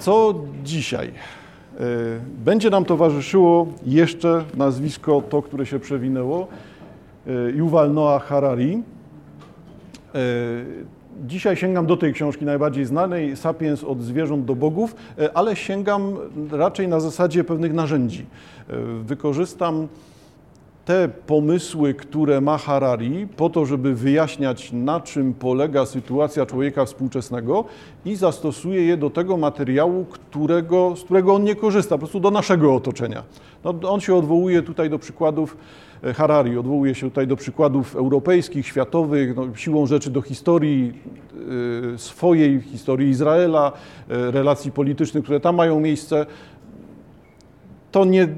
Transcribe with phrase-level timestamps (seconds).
[0.00, 0.34] Co
[0.64, 1.08] dzisiaj?
[1.08, 1.82] E,
[2.44, 6.48] będzie nam towarzyszyło jeszcze nazwisko, to, które się przewinęło,
[7.26, 8.82] e, Yuval Noah Harari.
[10.14, 10.18] E,
[11.26, 14.94] dzisiaj sięgam do tej książki najbardziej znanej, Sapiens od zwierząt do bogów,
[15.34, 16.16] ale sięgam
[16.50, 18.26] raczej na zasadzie pewnych narzędzi.
[19.02, 19.88] Wykorzystam
[20.90, 27.64] te pomysły, które ma Harari, po to, żeby wyjaśniać, na czym polega sytuacja człowieka współczesnego
[28.04, 32.30] i zastosuje je do tego materiału, którego, z którego on nie korzysta, po prostu do
[32.30, 33.22] naszego otoczenia.
[33.64, 35.56] No, on się odwołuje tutaj do przykładów
[36.04, 40.92] e, Harari, odwołuje się tutaj do przykładów europejskich, światowych, no, siłą rzeczy do historii
[41.94, 43.72] y, swojej, historii Izraela,
[44.10, 46.26] y, relacji politycznych, które tam mają miejsce
[47.92, 48.28] to nie,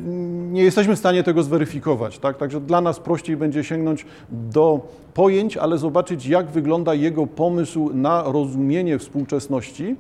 [0.53, 2.19] nie jesteśmy w stanie tego zweryfikować.
[2.19, 2.37] Tak?
[2.37, 4.81] Także dla nas prościej będzie sięgnąć do
[5.15, 9.97] pojęć, ale zobaczyć, jak wygląda jego pomysł na rozumienie współczesności.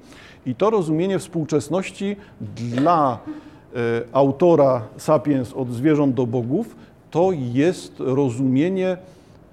[0.46, 2.16] I to rozumienie współczesności
[2.56, 3.78] dla e,
[4.12, 6.76] autora Sapiens od zwierząt do bogów
[7.10, 8.96] to jest rozumienie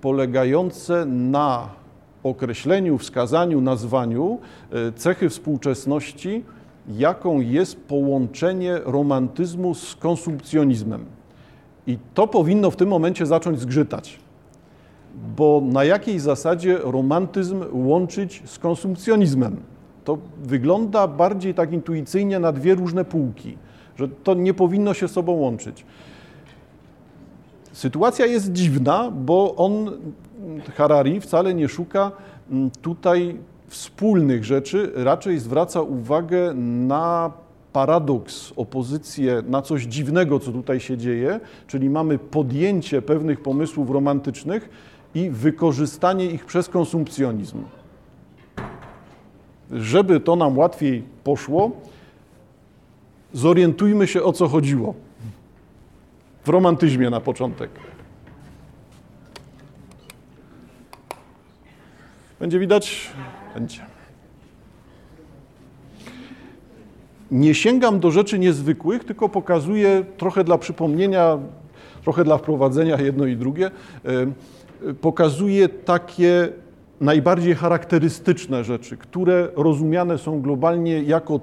[0.02, 1.70] polegające na
[2.24, 4.40] określeniu, wskazaniu, nazwaniu
[4.72, 6.44] e, cechy współczesności,
[6.88, 11.06] jaką jest połączenie romantyzmu z konsumpcjonizmem.
[11.88, 14.20] I to powinno w tym momencie zacząć zgrzytać.
[15.38, 19.58] Bo na jakiej zasadzie romantyzm łączyć z konsumpcjonizmem?
[20.04, 23.58] To wygląda bardziej tak intuicyjnie na dwie różne półki,
[23.96, 25.86] że to nie powinno się sobą łączyć.
[27.72, 29.92] Sytuacja jest dziwna, bo on,
[30.76, 32.12] Harari, wcale nie szuka
[32.52, 33.38] mm, tutaj
[33.70, 36.54] wspólnych rzeczy raczej zwraca uwagę
[36.88, 37.32] na
[37.74, 44.70] paradoks, opozycję, na coś dziwnego, co tutaj się dzieje, czyli mamy podjęcie pewnych pomysłów romantycznych
[45.16, 47.64] i wykorzystanie ich przez konsumpcjonizm.
[49.72, 51.72] Żeby to nam łatwiej poszło,
[53.34, 54.94] zorientujmy się o co chodziło.
[56.44, 57.70] W romantyzmie na początek.
[62.40, 63.10] Będzie widać?
[63.60, 63.82] Będzie.
[67.32, 71.38] Nie sięgam do rzeczy niezwykłych, tylko pokazuję trochę dla przypomnienia,
[72.04, 73.72] trochę dla wprowadzenia jedno i drugie.
[74.86, 76.50] E, pokazuję takie
[77.02, 81.40] najbardziej charakterystyczne rzeczy, które rozumiane są globalnie jako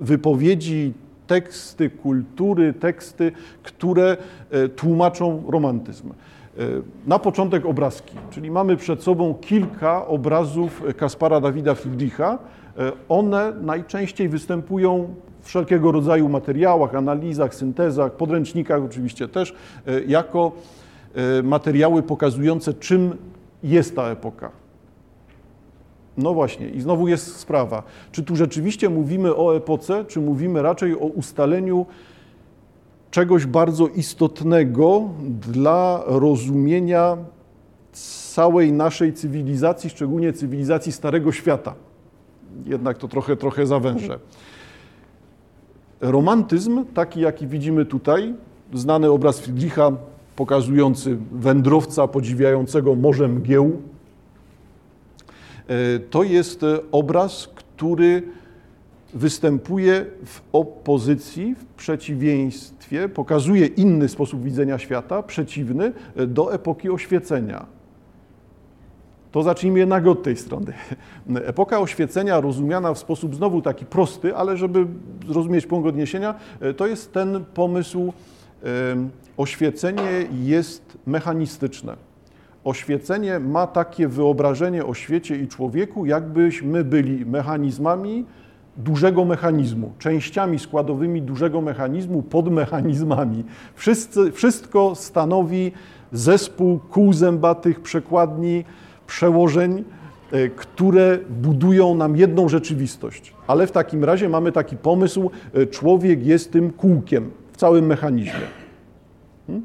[0.00, 0.92] wypowiedzi,
[1.26, 3.32] teksty kultury, teksty,
[3.62, 4.16] które
[4.50, 6.10] e, tłumaczą romantyzm.
[7.06, 12.38] Na początek obrazki, czyli mamy przed sobą kilka obrazów Kaspara Dawida Friedricha.
[13.08, 19.54] One najczęściej występują w wszelkiego rodzaju materiałach, analizach, syntezach, podręcznikach oczywiście też,
[20.06, 20.52] jako
[21.14, 23.16] e, materiały pokazujące, czym
[23.62, 24.50] jest ta epoka.
[26.16, 27.82] No właśnie, i znowu jest sprawa,
[28.12, 31.86] czy tu rzeczywiście mówimy o epoce, czy mówimy raczej o ustaleniu
[33.10, 35.08] czegoś bardzo istotnego
[35.52, 37.16] dla rozumienia
[37.92, 41.74] całej naszej cywilizacji, szczególnie cywilizacji Starego Świata.
[42.66, 44.18] Jednak to trochę, trochę zawężę.
[46.00, 48.34] Romantyzm, taki jaki widzimy tutaj,
[48.74, 49.92] znany obraz Friedricha
[50.36, 53.82] pokazujący wędrowca podziwiającego morze mgieł,
[55.68, 58.22] e, to jest obraz, który
[59.14, 67.66] występuje w opozycji, w przeciwieństwie, pokazuje inny sposób widzenia świata, przeciwny e, do epoki oświecenia.
[69.32, 70.72] To zacznijmy jednak od tej strony.
[71.34, 74.86] Epoka oświecenia, rozumiana w sposób znowu taki prosty, ale żeby
[75.28, 78.12] zrozumieć punkt odniesienia, e, to jest ten pomysł,
[79.36, 81.96] oświecenie jest mechanistyczne.
[82.64, 88.24] Oświecenie ma takie wyobrażenie o świecie i człowieku, jakbyśmy byli mechanizmami,
[88.78, 93.44] dużego mechanizmu, częściami składowymi dużego mechanizmu, podmechanizmami.
[93.74, 95.72] Wszyscy, wszystko stanowi
[96.12, 98.64] zespół kół zębatych, przekładni,
[99.06, 99.84] przełożeń,
[100.32, 103.34] e, które budują nam jedną rzeczywistość.
[103.46, 108.48] Ale w takim razie mamy taki pomysł, e, człowiek jest tym kółkiem w całym mechanizmie.
[109.46, 109.64] Hmm?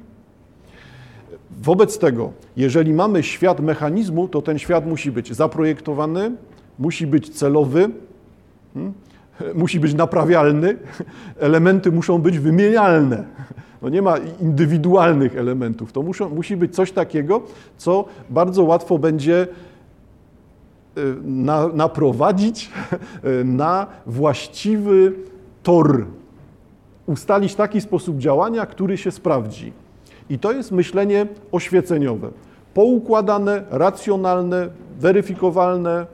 [1.62, 6.32] Wobec tego, jeżeli mamy świat mechanizmu, to ten świat musi być zaprojektowany,
[6.80, 7.90] musi być celowy,
[8.74, 8.94] Hmm?
[9.56, 10.78] Musi być naprawialny,
[11.40, 13.24] elementy muszą być wymienialne.
[13.81, 15.92] No nie ma indywidualnych elementów.
[15.92, 17.42] To muszą, musi być coś takiego,
[17.78, 19.48] co bardzo łatwo będzie
[20.98, 22.72] y, na, naprowadzić
[23.25, 25.13] y, na właściwy
[25.63, 26.06] tor,
[27.06, 29.74] ustalić taki sposób działania, który się sprawdzi.
[30.30, 32.30] I to jest myślenie oświeceniowe.
[32.74, 34.69] Poukładane, racjonalne,
[35.00, 36.06] weryfikowalne,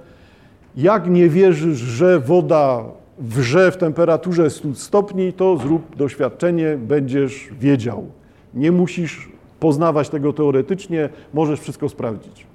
[0.75, 2.83] jak nie wierzysz, że woda
[3.19, 8.05] wrze w temperaturze 100 stopni, to zrób doświadczenie, będziesz wiedział.
[8.53, 9.29] Nie musisz
[9.59, 12.47] poznawać tego teoretycznie, możesz wszystko sprawdzić.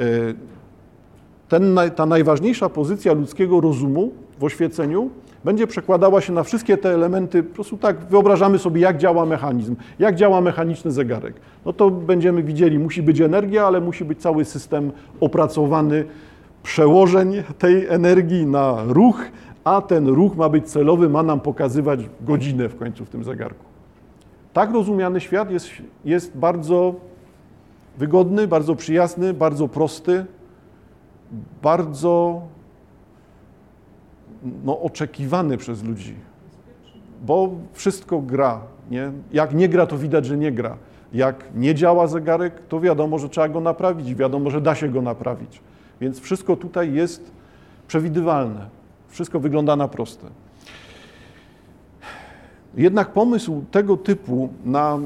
[0.00, 0.04] E,
[1.48, 5.10] ten, ta najważniejsza pozycja ludzkiego rozumu w oświeceniu
[5.44, 9.76] będzie przekładała się na wszystkie te elementy, po prostu tak wyobrażamy sobie, jak działa mechanizm,
[9.98, 11.34] jak działa mechaniczny zegarek.
[11.66, 16.04] No to będziemy widzieli, musi być energia, ale musi być cały system opracowany
[16.62, 19.24] przełożeń tej energii na ruch,
[19.64, 23.64] a ten ruch ma być celowy, ma nam pokazywać godzinę w końcu w tym zegarku.
[24.52, 25.68] Tak rozumiany świat jest,
[26.04, 26.94] jest bardzo
[27.98, 30.24] wygodny, bardzo przyjazny, bardzo prosty,
[31.62, 32.42] bardzo
[34.64, 36.14] no, oczekiwany przez ludzi,
[37.26, 38.60] bo wszystko gra.
[38.90, 39.12] Nie?
[39.32, 40.76] Jak nie gra, to widać, że nie gra.
[41.12, 45.02] Jak nie działa zegarek, to wiadomo, że trzeba go naprawić, wiadomo, że da się go
[45.02, 45.60] naprawić.
[46.00, 47.30] Więc wszystko tutaj jest
[47.88, 48.79] przewidywalne.
[49.10, 50.26] Wszystko wygląda na proste.
[52.76, 54.98] Jednak pomysł tego typu na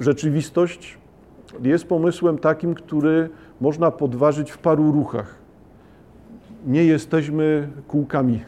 [0.00, 0.98] rzeczywistość
[1.62, 3.28] jest pomysłem takim, który
[3.60, 5.34] można podważyć w paru ruchach.
[6.66, 8.40] Nie jesteśmy kółkami.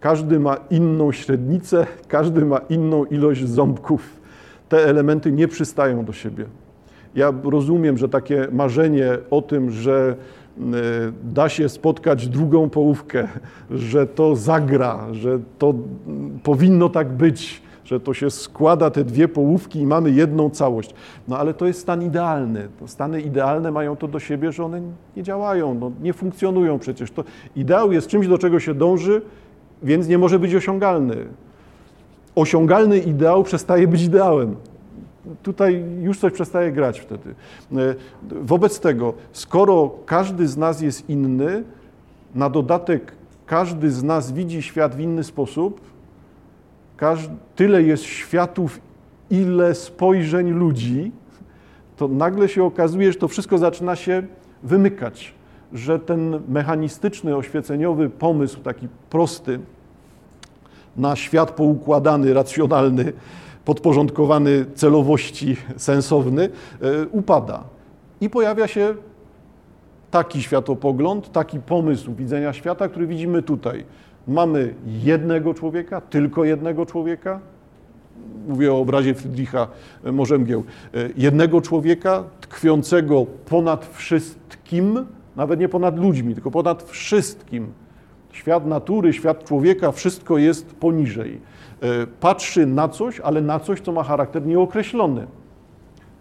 [0.00, 4.20] Każdy ma inną średnicę, każdy ma inną ilość ząbków.
[4.68, 6.44] Te elementy nie przystają do siebie.
[7.14, 10.16] Ja rozumiem, że takie marzenie o tym, że
[11.24, 13.28] da się spotkać drugą połówkę,
[13.70, 15.74] że to zagra, że to
[16.42, 20.94] powinno tak być, że to się składa te dwie połówki i mamy jedną całość.
[21.28, 22.68] No ale to jest stan idealny.
[22.80, 24.80] To stany idealne mają to do siebie, że one
[25.16, 27.10] nie działają, no, nie funkcjonują przecież.
[27.10, 27.24] To
[27.56, 29.22] ideał jest czymś, do czego się dąży,
[29.82, 31.16] więc nie może być osiągalny.
[32.34, 34.56] Osiągalny ideał przestaje być ideałem.
[35.42, 37.34] Tutaj już coś przestaje grać wtedy.
[37.76, 37.94] E,
[38.30, 41.64] wobec tego, skoro każdy z nas jest inny,
[42.34, 43.12] na dodatek
[43.46, 45.80] każdy z nas widzi świat w inny sposób,
[47.56, 48.80] tyle jest światów,
[49.30, 51.12] ile spojrzeń ludzi,
[51.96, 54.22] to nagle się okazuje, że to wszystko zaczyna się
[54.62, 55.34] wymykać,
[55.72, 59.60] że ten mechanistyczny, oświeceniowy pomysł, taki prosty,
[60.96, 63.12] na świat poukładany, racjonalny,
[63.68, 67.64] podporządkowany celowości, sensowny, e, upada.
[68.20, 68.94] I pojawia się
[70.10, 73.84] taki światopogląd, taki pomysł widzenia świata, który widzimy tutaj
[74.28, 77.40] mamy jednego człowieka, tylko jednego człowieka,
[78.48, 79.68] mówię o obrazie Friedricha
[80.12, 80.64] Morzemgieł,
[81.16, 85.06] jednego człowieka tkwiącego ponad wszystkim,
[85.36, 87.72] nawet nie ponad ludźmi, tylko ponad wszystkim.
[88.32, 91.40] Świat natury, świat człowieka, wszystko jest poniżej.
[92.20, 95.26] Patrzy na coś, ale na coś, co ma charakter nieokreślony.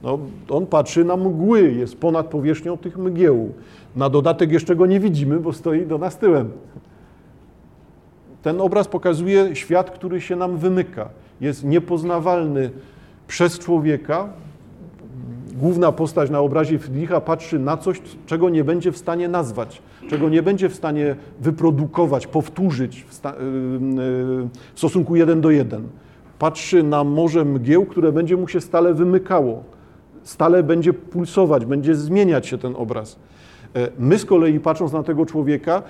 [0.04, 0.20] No,
[0.50, 3.54] on patrzy na mgły, jest ponad powierzchnią tych mgieł.
[3.96, 6.52] Na dodatek jeszcze go nie widzimy, bo stoi do nas tyłem.
[8.42, 11.10] Ten obraz pokazuje świat, który się nam wymyka.
[11.42, 12.72] Jest niepoznawalny
[13.28, 14.30] przez człowieka.
[15.58, 20.30] Główna postać na obrazie Friedricha patrzy na coś, czego nie będzie w stanie nazwać, czego
[20.30, 23.38] nie będzie w stanie wyprodukować, powtórzyć w, sta- y, y,
[24.74, 25.88] w stosunku jeden do jeden.
[26.40, 29.64] Patrzy na morze mgieł, które będzie mu się stale wymykało.
[30.24, 33.20] Stale będzie pulsować, będzie zmieniać się ten obraz.
[33.76, 35.84] E, my z kolei patrząc na tego człowieka,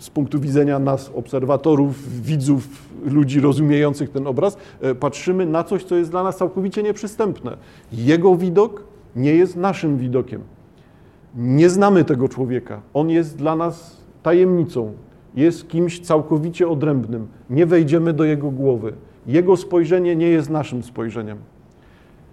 [0.00, 2.68] z punktu widzenia nas, obserwatorów, widzów,
[3.04, 7.56] ludzi rozumiejących ten obraz, e, patrzymy na coś, co jest dla nas całkowicie nieprzystępne.
[7.92, 8.84] Jego widok
[9.16, 10.40] nie jest naszym widokiem.
[11.36, 12.80] Nie znamy tego człowieka.
[12.94, 14.92] On jest dla nas tajemnicą.
[15.34, 17.28] Jest kimś całkowicie odrębnym.
[17.50, 18.92] Nie wejdziemy do jego głowy.
[19.26, 21.38] Jego spojrzenie nie jest naszym spojrzeniem.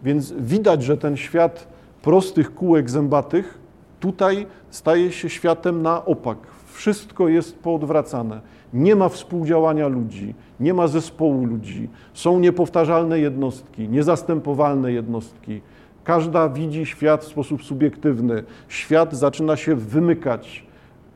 [0.03, 1.67] Więc widać, że ten świat
[2.01, 3.59] prostych kółek zębatych
[3.99, 6.37] tutaj staje się światem na opak,
[6.77, 8.41] wszystko jest poodwracane.
[8.73, 11.89] Nie ma współdziałania ludzi, nie ma zespołu ludzi.
[12.13, 15.61] Są niepowtarzalne jednostki, niezastępowalne jednostki.
[16.03, 18.43] Każda widzi świat w sposób subiektywny.
[18.67, 20.65] Świat zaczyna się wymykać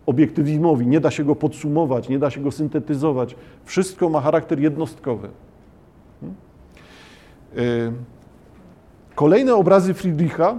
[0.06, 3.36] obiektywizmowi, nie da się go podsumować, nie da się go syntetyzować.
[3.66, 5.30] Wszystko ma charakter jednostkowy.
[6.20, 6.36] Hmm?
[7.58, 7.92] Y,
[9.16, 10.56] kolejne obrazy Friedricha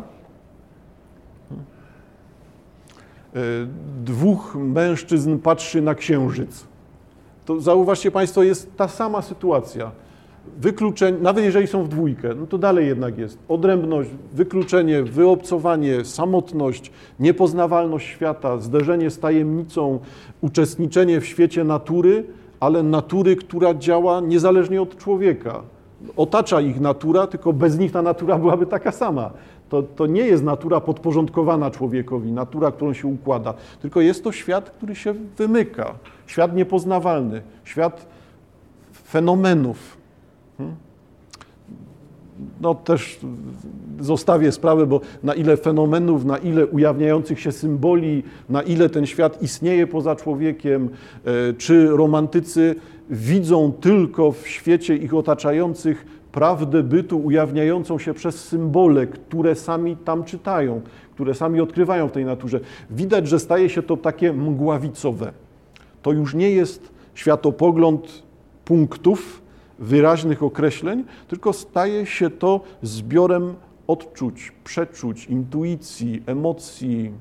[1.52, 3.21] E,
[4.04, 6.64] dwóch mężczyzn patrzy na księżyc.
[7.44, 9.90] To zauważcie Państwo, jest ta sama sytuacja.
[10.58, 16.92] Wykluczenie, nawet jeżeli są w dwójkę, no to dalej jednak jest odrębność, wykluczenie, wyobcowanie, samotność,
[17.20, 19.98] niepoznawalność świata, zderzenie z tajemnicą,
[20.40, 22.24] uczestniczenie w świecie natury,
[22.60, 25.62] ale natury, która działa niezależnie od człowieka.
[26.16, 29.30] otacza ich natura, tylko bez nich ta natura byłaby taka sama.
[29.72, 34.70] To, to nie jest natura podporządkowana człowiekowi, natura, którą się układa, tylko jest to świat,
[34.70, 35.94] który się wymyka,
[36.26, 38.06] świat niepoznawalny, świat
[38.92, 39.96] fenomenów.
[40.58, 40.76] Hmm?
[42.60, 43.18] no też
[44.00, 49.42] zostawię sprawę, bo na ile fenomenów, na ile ujawniających się symboli, na ile ten świat
[49.42, 50.88] istnieje poza człowiekiem,
[51.24, 52.74] e, czy romantycy
[53.10, 60.24] widzą tylko w świecie ich otaczających prawdę bytu ujawniającą się przez symbole, które sami tam
[60.24, 60.80] czytają,
[61.14, 62.60] które sami odkrywają w tej naturze.
[62.90, 65.32] Widać, że staje się to takie mgławicowe.
[66.02, 68.22] To już nie jest światopogląd
[68.64, 69.42] punktów,
[69.78, 73.54] wyraźnych określeń, tylko staje się to zbiorem
[73.86, 77.12] odczuć, przeczuć, intuicji, emocji,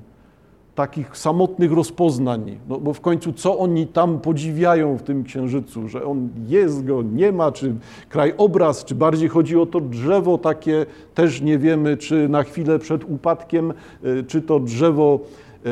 [0.74, 2.58] takich samotnych rozpoznań.
[2.68, 7.02] No, bo w końcu co oni tam podziwiają w tym księżycu, że on jest go,
[7.02, 7.74] nie ma, czy
[8.08, 13.04] krajobraz, czy bardziej chodzi o to drzewo takie, też nie wiemy, czy na chwilę przed
[13.04, 15.20] upadkiem, e, czy to drzewo
[15.66, 15.70] e,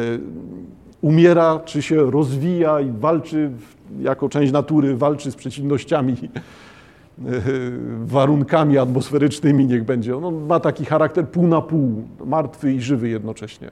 [1.00, 3.50] umiera, czy się rozwija i walczy
[4.00, 6.16] jako część natury, walczy z przeciwnościami
[8.04, 10.16] warunkami atmosferycznymi, niech będzie.
[10.16, 13.70] On ma taki charakter pół na pół, martwy i żywy jednocześnie.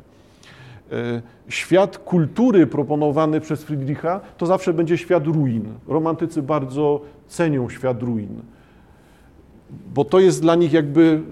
[0.93, 5.65] E, świat kultury proponowany przez Friedricha to zawsze będzie świat ruin.
[5.89, 8.43] Romantycy bardzo cenią świat ruin,
[9.95, 11.23] bo to jest dla nich jakby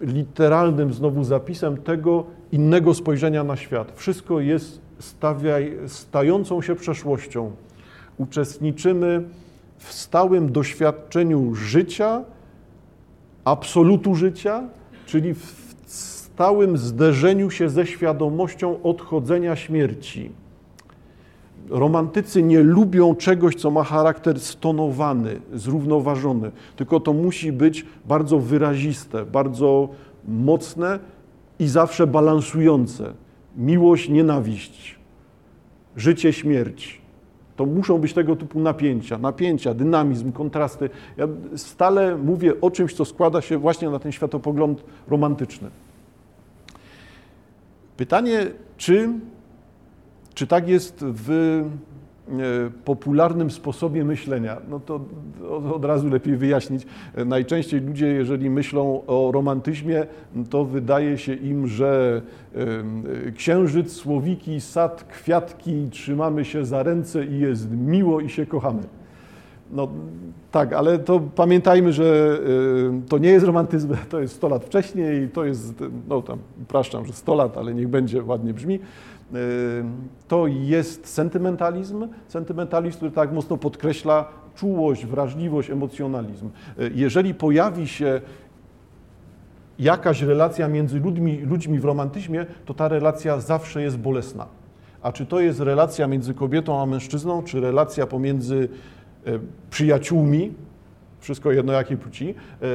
[0.00, 3.92] literalnym znowu zapisem tego innego spojrzenia na świat.
[3.96, 7.50] Wszystko jest stawiaj, stającą się przeszłością.
[8.18, 9.22] Uczestniczymy
[9.78, 12.24] w stałym doświadczeniu życia,
[13.44, 14.62] absolutu życia,
[15.06, 15.61] czyli w
[16.34, 20.30] stałym zderzeniu się ze świadomością odchodzenia śmierci.
[21.68, 29.26] Romantycy nie lubią czegoś, co ma charakter stonowany, zrównoważony, tylko to musi być bardzo wyraziste,
[29.26, 29.88] bardzo
[30.28, 30.98] mocne
[31.58, 33.12] i zawsze balansujące.
[33.56, 34.98] Miłość, nienawiść,
[35.96, 37.00] życie, śmierć.
[37.56, 40.90] To muszą być tego typu napięcia, napięcia, dynamizm, kontrasty.
[41.16, 45.70] Ja stale mówię o czymś, co składa się właśnie na ten światopogląd romantyczny.
[47.96, 48.46] Pytanie,
[48.76, 49.08] czy,
[50.34, 52.32] czy tak jest w e,
[52.84, 55.00] popularnym sposobie myślenia, no to
[55.74, 56.86] od razu lepiej wyjaśnić.
[57.26, 60.06] Najczęściej ludzie, jeżeli myślą o romantyzmie,
[60.50, 62.22] to wydaje się im, że
[63.36, 68.82] księżyc, słowiki, sad, kwiatki, trzymamy się za ręce i jest miło i się kochamy.
[69.72, 69.88] No
[70.50, 72.38] tak, ale to pamiętajmy, że
[73.08, 75.74] to nie jest romantyzm, to jest 100 lat wcześniej, to jest,
[76.08, 78.78] no tam upraszczam, że 100 lat, ale niech będzie, ładnie brzmi.
[80.28, 86.50] To jest sentymentalizm, sentymentalizm, który tak mocno podkreśla czułość, wrażliwość, emocjonalizm.
[86.94, 88.20] Jeżeli pojawi się
[89.78, 94.46] jakaś relacja między ludźmi, ludźmi w romantyzmie, to ta relacja zawsze jest bolesna.
[95.02, 98.68] A czy to jest relacja między kobietą a mężczyzną, czy relacja pomiędzy
[99.70, 100.52] przyjaciółmi,
[101.20, 102.66] wszystko jedno jakiej płci, e,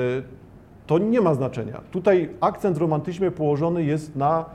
[0.88, 1.82] to nie ma znaczenia.
[1.92, 4.46] Tutaj akcent w romantyzmie położony jest na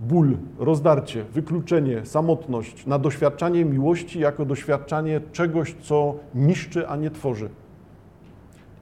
[0.00, 7.48] ból, rozdarcie, wykluczenie, samotność, na doświadczanie miłości jako doświadczanie czegoś, co niszczy, a nie tworzy.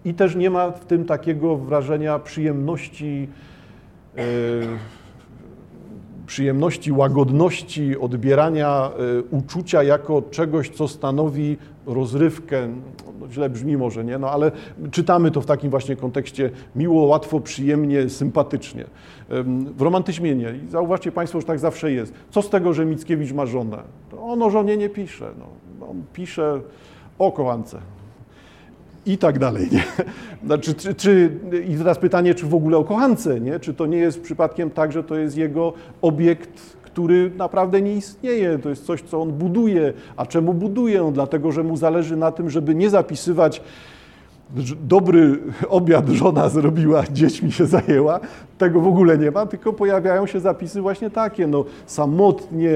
[0.05, 3.29] I też nie ma w tym takiego wrażenia przyjemności,
[4.17, 4.23] yy,
[6.27, 12.69] przyjemności, łagodności, odbierania yy, uczucia jako czegoś, co stanowi rozrywkę.
[13.21, 14.19] No, źle brzmi może, nie?
[14.19, 14.53] No, ale
[14.91, 18.85] czytamy to w takim właśnie kontekście miło, łatwo, przyjemnie, sympatycznie.
[19.77, 20.51] W romantyzmie nie.
[20.67, 22.15] I zauważcie Państwo, że tak zawsze jest.
[22.31, 23.79] Co z tego, że Mickiewicz ma żonę?
[24.11, 25.31] To on o żonie nie pisze.
[25.39, 25.47] No,
[25.91, 26.61] on pisze
[27.19, 27.79] o kochance
[29.07, 29.69] i tak dalej.
[29.73, 29.85] Nie?
[30.47, 31.31] Znaczy, czy, czy,
[31.69, 33.61] I teraz pytanie, czy w ogóle o kochance, nie?
[33.61, 38.59] czy to nie jest przypadkiem tak, że to jest jego obiekt, który naprawdę nie istnieje,
[38.59, 39.93] to jest coś, co on buduje.
[40.17, 41.11] A czemu buduje?
[41.13, 43.63] Dlatego, że mu zależy na tym, żeby nie zapisywać
[44.81, 48.21] dobry obiad żona zrobiła, dziećmi się zajęła,
[48.59, 52.71] tego w ogóle nie ma, tylko pojawiają się zapisy właśnie takie, no samotnie,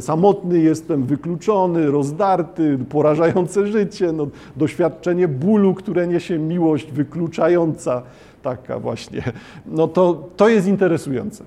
[0.00, 8.02] samotny jestem, wykluczony, rozdarty, porażające życie, no, doświadczenie bólu, które niesie miłość wykluczająca,
[8.42, 9.22] taka właśnie.
[9.66, 11.44] No to, to jest interesujące.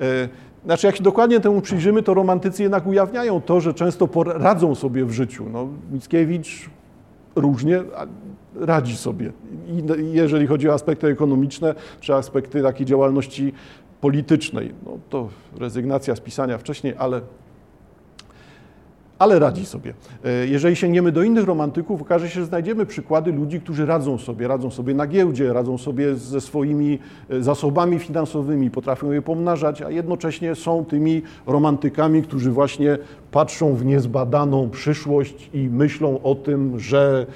[0.00, 0.28] E,
[0.64, 5.04] znaczy, jak się dokładnie temu przyjrzymy, to romantycy jednak ujawniają to, że często radzą sobie
[5.04, 5.46] w życiu.
[5.52, 6.70] No, Mickiewicz
[7.40, 7.82] różnie
[8.54, 9.32] radzi sobie.
[9.66, 9.82] I
[10.12, 13.52] jeżeli chodzi o aspekty ekonomiczne, czy aspekty takiej działalności
[14.00, 15.28] politycznej, no to
[15.58, 17.20] rezygnacja z pisania wcześniej, ale,
[19.20, 19.94] ale radzi sobie.
[20.24, 24.48] E, jeżeli sięgniemy do innych romantyków, okaże się, że znajdziemy przykłady ludzi, którzy radzą sobie,
[24.48, 26.98] radzą sobie na giełdzie, radzą sobie ze swoimi
[27.30, 32.98] e, zasobami finansowymi, potrafią je pomnażać, a jednocześnie są tymi romantykami, którzy właśnie
[33.30, 37.26] patrzą w niezbadaną przyszłość i myślą o tym, że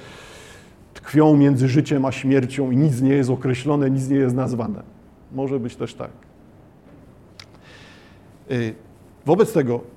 [0.93, 4.83] tkwią między życiem a śmiercią i nic nie jest określone, nic nie jest nazwane.
[5.31, 6.11] Może być też tak.
[8.49, 8.53] E,
[9.25, 9.94] wobec tego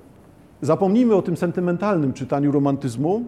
[0.61, 3.23] Zapomnijmy o tym sentymentalnym czytaniu romantyzmu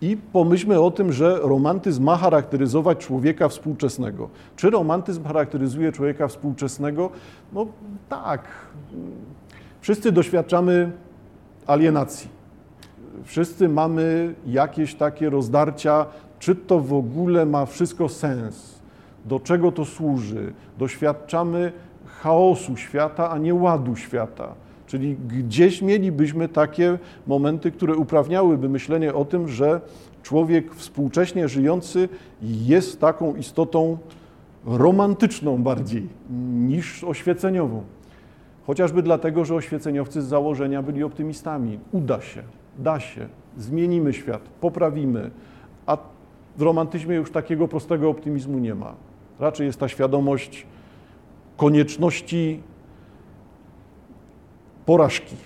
[0.00, 4.28] i pomyślmy o tym, że romantyzm ma charakteryzować człowieka współczesnego.
[4.56, 7.10] Czy romantyzm charakteryzuje człowieka współczesnego?
[7.52, 7.66] No
[8.08, 8.44] tak.
[9.80, 10.92] Wszyscy doświadczamy
[11.66, 12.28] alienacji.
[13.24, 16.06] Wszyscy mamy jakieś takie rozdarcia,
[16.38, 18.80] czy to w ogóle ma wszystko sens,
[19.24, 20.52] do czego to służy.
[20.78, 21.72] Doświadczamy
[22.06, 24.54] chaosu świata, a nie ładu świata.
[24.92, 29.80] Czyli gdzieś mielibyśmy takie momenty, które uprawniałyby myślenie o tym, że
[30.22, 32.08] człowiek współcześnie żyjący
[32.42, 33.98] jest taką istotą
[34.66, 36.08] romantyczną bardziej
[36.54, 37.82] niż oświeceniową.
[38.66, 41.78] Chociażby dlatego, że oświeceniowcy z założenia byli optymistami.
[41.92, 42.42] Uda się,
[42.78, 45.30] da się, zmienimy świat, poprawimy.
[45.86, 45.98] A
[46.56, 48.94] w romantyzmie już takiego prostego optymizmu nie ma.
[49.40, 50.66] Raczej jest ta świadomość
[51.56, 52.62] konieczności
[54.86, 55.36] porażki.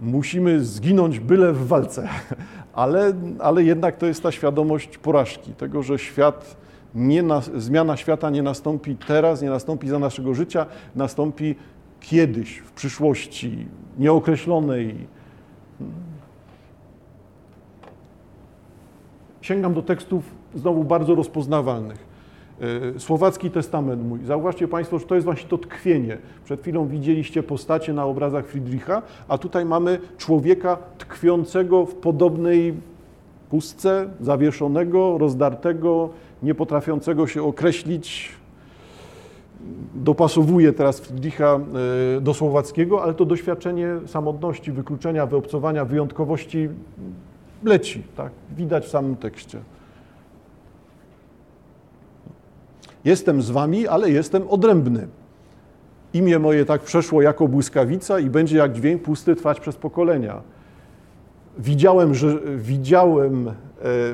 [0.00, 2.08] Musimy zginąć byle w walce,
[2.72, 6.56] ale, ale jednak to jest ta świadomość porażki, tego, że świat
[6.94, 10.66] nie na, zmiana świata nie nastąpi teraz, nie nastąpi za naszego życia,
[10.96, 11.54] nastąpi
[12.00, 13.66] kiedyś, w przyszłości
[13.98, 14.94] nieokreślonej.
[19.40, 22.09] Sięgam do tekstów znowu bardzo rozpoznawalnych.
[22.60, 24.24] E, słowacki testament mój.
[24.24, 26.18] Zauważcie Państwo, że to jest właśnie to tkwienie.
[26.44, 32.74] Przed chwilą widzieliście postacie na obrazach Friedricha, a tutaj mamy człowieka tkwiącego w podobnej
[33.50, 36.08] pustce, zawieszonego, rozdartego,
[36.42, 38.32] nie potrafiącego się określić.
[39.94, 41.60] Dopasowuje teraz Friedricha
[42.16, 46.68] e, do słowackiego, ale to doświadczenie samotności, wykluczenia, wyobcowania, wyjątkowości
[47.64, 48.02] leci.
[48.16, 48.32] Tak?
[48.56, 49.58] Widać w samym tekście.
[53.04, 55.06] Jestem z wami, ale jestem odrębny.
[56.14, 60.42] Imię moje tak przeszło jako błyskawica i będzie jak dźwięk pusty trwać przez pokolenia.
[61.58, 63.54] Widziałem, że, widziałem e,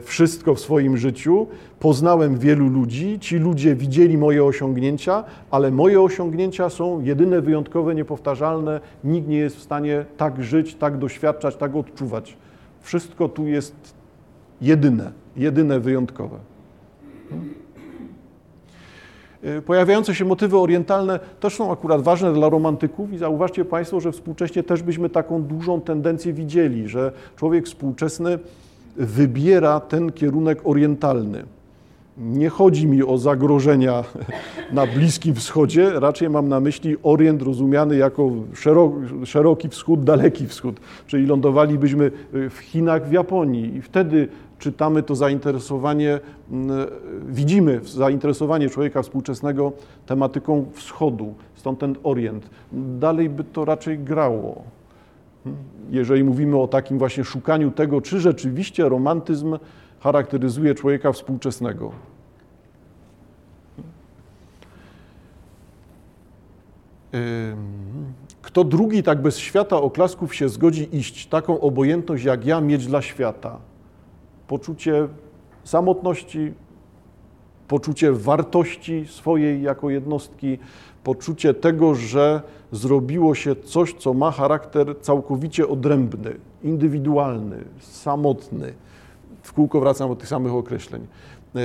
[0.01, 1.47] wszystko w swoim życiu,
[1.81, 8.81] poznałem wielu ludzi, ci ludzie widzieli moje osiągnięcia, ale moje osiągnięcia są jedyne, wyjątkowe, niepowtarzalne.
[9.05, 12.37] Nikt nie jest w stanie tak żyć, tak doświadczać, tak odczuwać.
[12.81, 13.75] Wszystko tu jest
[14.61, 16.39] jedyne, jedyne, wyjątkowe.
[19.47, 24.13] Y, pojawiające się motywy orientalne też są akurat ważne dla romantyków i zauważcie Państwo, że
[24.13, 28.39] współcześnie też byśmy taką dużą tendencję widzieli, że człowiek współczesny
[28.97, 31.45] wybiera ten kierunek orientalny.
[32.19, 34.05] Nie chodzi mi o zagrożenia
[34.73, 38.31] na Bliskim Wschodzie, raczej mam na myśli Orient rozumiany jako
[39.25, 46.21] szeroki wschód, daleki wschód, czyli lądowalibyśmy w Chinach, w Japonii i wtedy czytamy to zainteresowanie,
[47.27, 49.73] widzimy zainteresowanie człowieka współczesnego
[50.07, 52.51] tematyką wschodu, stąd ten Orient.
[52.73, 54.63] Dalej by to raczej grało.
[55.91, 59.59] Jeżeli mówimy o takim właśnie szukaniu tego, czy rzeczywiście romantyzm
[60.01, 61.93] charakteryzuje człowieka współczesnego.
[68.43, 73.03] Kto drugi tak bez świata oklasków się zgodzi iść, taką obojętność jak ja mieć dla
[73.03, 73.59] świata?
[74.49, 75.09] Poczucie
[75.65, 76.53] samotności,
[77.69, 80.59] poczucie wartości swojej jako jednostki,
[81.05, 88.75] poczucie tego, że zrobiło się coś, co ma charakter całkowicie odrębny, indywidualny, samotny.
[89.43, 91.07] W kółko wracam do tych samych określeń.
[91.57, 91.59] E,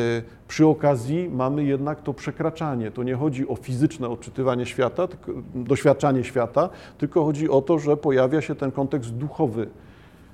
[0.47, 2.91] przy okazji mamy jednak to przekraczanie.
[2.91, 5.07] To nie chodzi o fizyczne odczytywanie świata,
[5.55, 9.67] doświadczanie świata, tylko chodzi o to, że pojawia się ten kontekst duchowy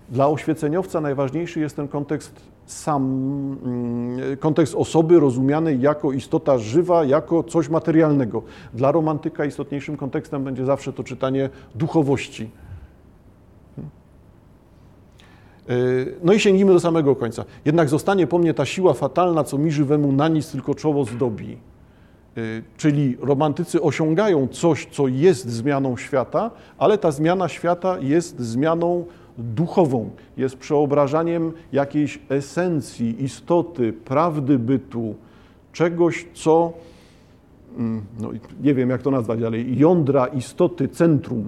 [0.10, 3.04] dla oświeceniowca najważniejszy jest ten kontekst sam,
[3.66, 8.44] mm, kontekst osoby rozumianej jako istota żywa, jako coś materialnego.
[8.74, 12.50] Dla romantyka istotniejszym kontekstem będzie zawsze to czytanie duchowości.
[15.70, 17.46] Y, no i sięgnijmy do samego końca.
[17.66, 21.58] Jednak zostanie po mnie ta siła fatalna, co mi żywemu na nic tylko czoło zdobi.
[22.38, 29.06] Y, czyli romantycy osiągają coś, co jest zmianą świata, ale ta zmiana świata jest zmianą
[29.38, 35.16] duchową, jest przeobrażaniem jakiejś esencji, istoty, prawdy bytu,
[35.74, 36.74] czegoś, co,
[37.78, 38.30] mm, no,
[38.62, 41.48] nie wiem jak to nazwać, ale jądra istoty, centrum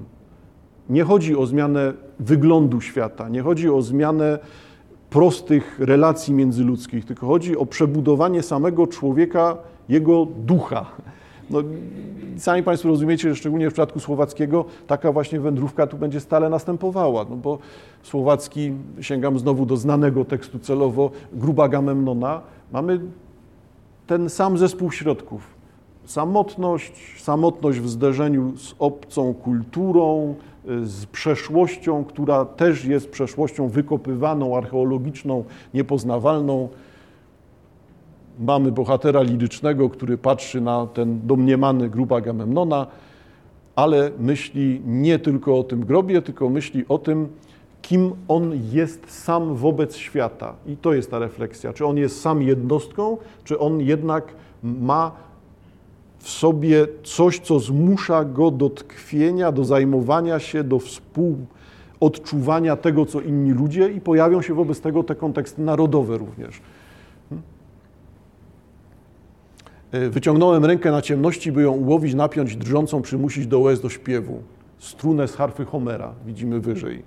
[0.90, 4.40] nie chodzi o zmianę wyglądu świata, nie chodzi o zmianę
[5.10, 9.58] prostych relacji międzyludzkich, tylko chodzi o przebudowanie samego człowieka,
[9.90, 10.86] jego ducha.
[11.50, 11.60] No,
[12.38, 17.26] sami Państwo rozumiecie, że szczególnie w przypadku Słowackiego taka właśnie wędrówka tu będzie stale następowała,
[17.30, 17.58] no bo
[18.04, 23.00] Słowacki, sięgam znowu do znanego tekstu celowo, Gruba Gamemnona, mamy
[24.08, 25.60] ten sam zespół środków.
[26.06, 30.36] Samotność, samotność w zderzeniu z obcą kulturą,
[30.84, 36.70] z przeszłością, która też jest przeszłością wykopywaną, archeologiczną, niepoznawalną.
[38.40, 42.88] Mamy bohatera lirycznego, który patrzy na ten domniemany grób Agamemnona,
[43.76, 47.28] ale myśli nie tylko o tym grobie, tylko myśli o tym,
[47.82, 50.56] kim on jest sam wobec świata.
[50.68, 51.74] I to jest ta refleksja.
[51.74, 55.12] Czy on jest sam jednostką, czy on jednak ma
[56.20, 63.22] w sobie coś, co zmusza go do tkwienia, do zajmowania się, do współodczuwania tego, co
[63.22, 66.62] inni ludzie i pojawią się wobec tego te konteksty narodowe również.
[67.30, 67.44] Hmm?
[69.72, 74.42] E, wyciągnąłem rękę na ciemności, by ją ułowić, napiąć, drżącą, przymusić do łez do śpiewu.
[74.78, 77.04] Strunę z harfy Homera, widzimy wyżej.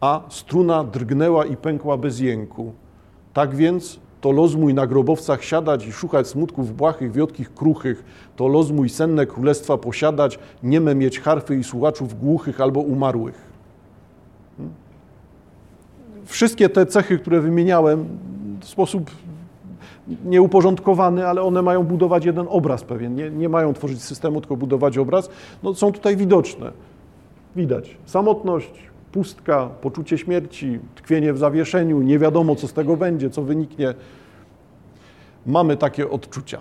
[0.00, 2.72] A struna drgnęła i pękła bez jęku.
[3.32, 8.04] Tak więc to los mój na grobowcach siadać i szukać smutków błahych, wiotkich, kruchych.
[8.36, 13.42] To los mój senne królestwa posiadać, nieme mieć harfy i słuchaczów głuchych albo umarłych.
[14.56, 14.74] Hmm?
[16.24, 18.18] Wszystkie te cechy, które wymieniałem,
[18.60, 19.10] w sposób
[20.24, 23.14] nieuporządkowany, ale one mają budować jeden obraz pewien.
[23.14, 25.30] Nie, nie mają tworzyć systemu, tylko budować obraz.
[25.62, 26.72] No, są tutaj widoczne.
[27.56, 28.72] Widać samotność,
[29.12, 33.94] pustka, poczucie śmierci, tkwienie w zawieszeniu, nie wiadomo, co z tego będzie, co wyniknie.
[35.46, 36.60] Mamy takie odczucia.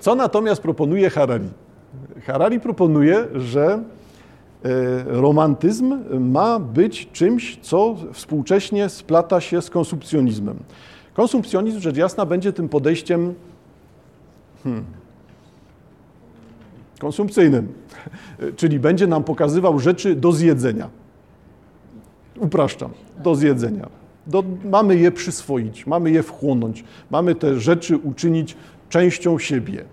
[0.00, 1.48] Co natomiast proponuje Harari?
[2.22, 3.82] Harari proponuje, że e,
[5.06, 10.58] romantyzm ma być czymś, co współcześnie splata się z konsumpcjonizmem.
[11.14, 13.34] Konsumpcjonizm, rzecz jasna, będzie tym podejściem
[14.64, 14.84] hmm,
[16.98, 17.72] konsumpcyjnym,
[18.56, 20.88] czyli będzie nam pokazywał rzeczy do zjedzenia.
[22.38, 22.90] Upraszczam,
[23.22, 23.88] do zjedzenia.
[24.26, 28.56] Do, mamy je przyswoić, mamy je wchłonąć, mamy te rzeczy uczynić
[28.88, 29.84] częścią siebie.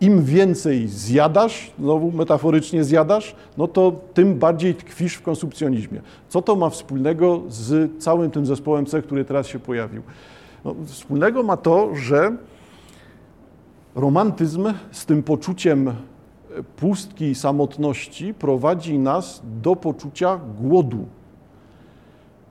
[0.00, 6.00] Im więcej zjadasz, znowu metaforycznie zjadasz, no to tym bardziej tkwisz w konsumpcjonizmie.
[6.28, 10.02] Co to ma wspólnego z całym tym zespołem C, który teraz się pojawił?
[10.64, 12.36] No, wspólnego ma to, że
[13.96, 15.92] Romantyzm z tym poczuciem
[16.76, 21.06] pustki i samotności prowadzi nas do poczucia głodu.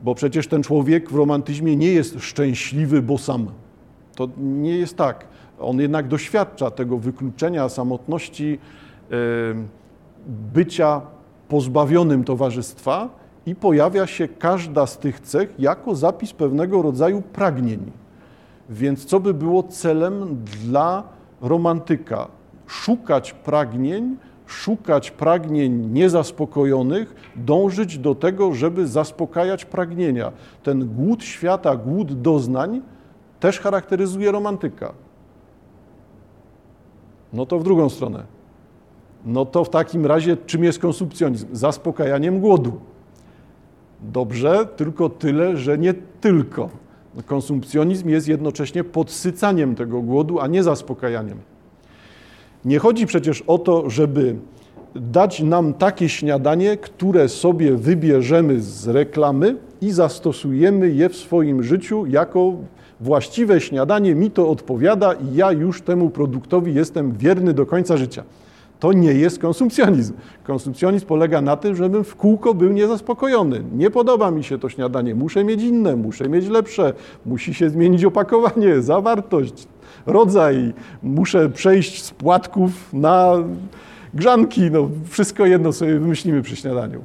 [0.01, 3.47] Bo przecież ten człowiek w romantyzmie nie jest szczęśliwy, bo sam.
[4.15, 5.27] To nie jest tak.
[5.59, 8.59] On jednak doświadcza tego wykluczenia, samotności,
[9.11, 9.15] e,
[10.53, 11.01] bycia
[11.47, 13.09] pozbawionym towarzystwa
[13.45, 17.91] i pojawia się każda z tych cech jako zapis pewnego rodzaju pragnień.
[18.69, 21.03] Więc co by było celem dla
[21.41, 22.27] romantyka.
[22.67, 24.15] Szukać pragnień,
[24.45, 30.31] szukać pragnień niezaspokojonych, dążyć do tego, żeby zaspokajać pragnienia.
[30.63, 32.81] Ten głód świata, głód doznań
[33.39, 34.93] też charakteryzuje romantyka.
[37.36, 38.24] No to w drugą stronę.
[39.26, 41.48] No to w takim razie czym jest konsumpcjonizm?
[41.52, 42.71] Zaspokajaniem głodu.
[44.02, 46.69] Dobrze, tylko tyle, że nie tylko.
[47.26, 51.38] Konsumpcjonizm jest jednocześnie podsycaniem tego głodu, a nie zaspokajaniem.
[52.65, 54.36] Nie chodzi przecież o to, żeby
[54.95, 62.06] dać nam takie śniadanie, które sobie wybierzemy z reklamy i zastosujemy je w swoim życiu
[62.06, 62.54] jako
[62.99, 68.23] właściwe śniadanie, mi to odpowiada i ja już temu produktowi jestem wierny do końca życia.
[68.79, 70.13] To nie jest konsumpcjonizm.
[70.43, 73.63] Konsumpcjonizm polega na tym, żebym w kółko był niezaspokojony.
[73.75, 76.93] Nie podoba mi się to śniadanie, muszę mieć inne, muszę mieć lepsze,
[77.25, 79.67] musi się zmienić opakowanie, zawartość,
[80.05, 83.34] rodzaj, muszę przejść z płatków na
[84.13, 87.01] grzanki, no wszystko jedno sobie wymyślimy przy śniadaniu.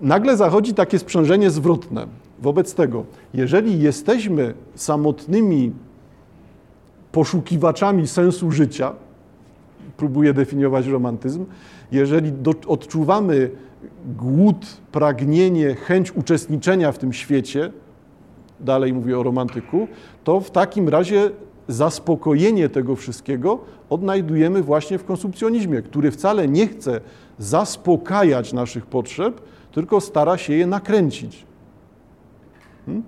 [0.00, 2.06] Nagle zachodzi takie sprzężenie zwrotne.
[2.42, 3.04] Wobec tego,
[3.34, 5.72] jeżeli jesteśmy samotnymi
[7.12, 8.92] poszukiwaczami sensu życia,
[9.96, 11.46] próbuje definiować romantyzm,
[11.92, 13.50] jeżeli do, odczuwamy
[14.16, 17.72] głód, pragnienie, chęć uczestniczenia w tym świecie,
[18.60, 19.88] dalej mówię o romantyku,
[20.24, 21.30] to w takim razie
[21.68, 23.58] zaspokojenie tego wszystkiego
[23.90, 27.00] odnajdujemy właśnie w konsumpcjonizmie, który wcale nie chce
[27.38, 29.40] zaspokajać naszych potrzeb,
[29.76, 31.44] tylko stara się je nakręcić.
[32.86, 33.02] Hmm?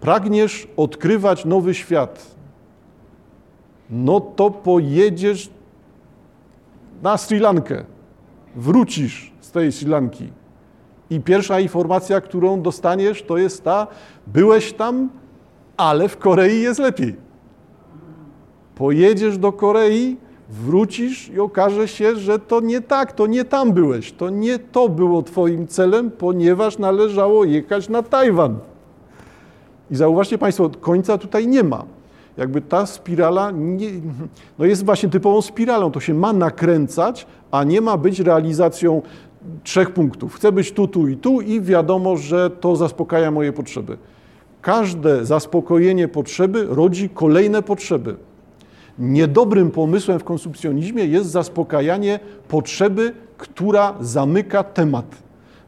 [0.00, 2.34] Pragniesz odkrywać nowy świat
[3.90, 5.50] no to pojedziesz
[7.02, 7.84] na Sri Lankę,
[8.56, 10.28] wrócisz z tej Sri Lanki
[11.10, 13.86] i pierwsza informacja, którą dostaniesz, to jest ta,
[14.26, 15.08] byłeś tam,
[15.76, 17.16] ale w Korei jest lepiej.
[18.74, 20.16] Pojedziesz do Korei,
[20.54, 24.88] wrócisz i okaże się, że to nie tak, to nie tam byłeś, to nie to
[24.88, 28.58] było Twoim celem, ponieważ należało jechać na Tajwan.
[29.90, 31.84] I zauważcie Państwo, końca tutaj nie ma.
[32.36, 33.88] Jakby ta spirala nie,
[34.58, 39.02] no jest właśnie typową spiralą, to się ma nakręcać, a nie ma być realizacją
[39.62, 40.34] trzech punktów.
[40.34, 43.98] Chcę być tu, tu i tu i wiadomo, że to zaspokaja moje potrzeby.
[44.62, 48.16] Każde zaspokojenie potrzeby rodzi kolejne potrzeby.
[48.98, 55.06] Niedobrym pomysłem w konsumpcjonizmie jest zaspokajanie potrzeby, która zamyka temat.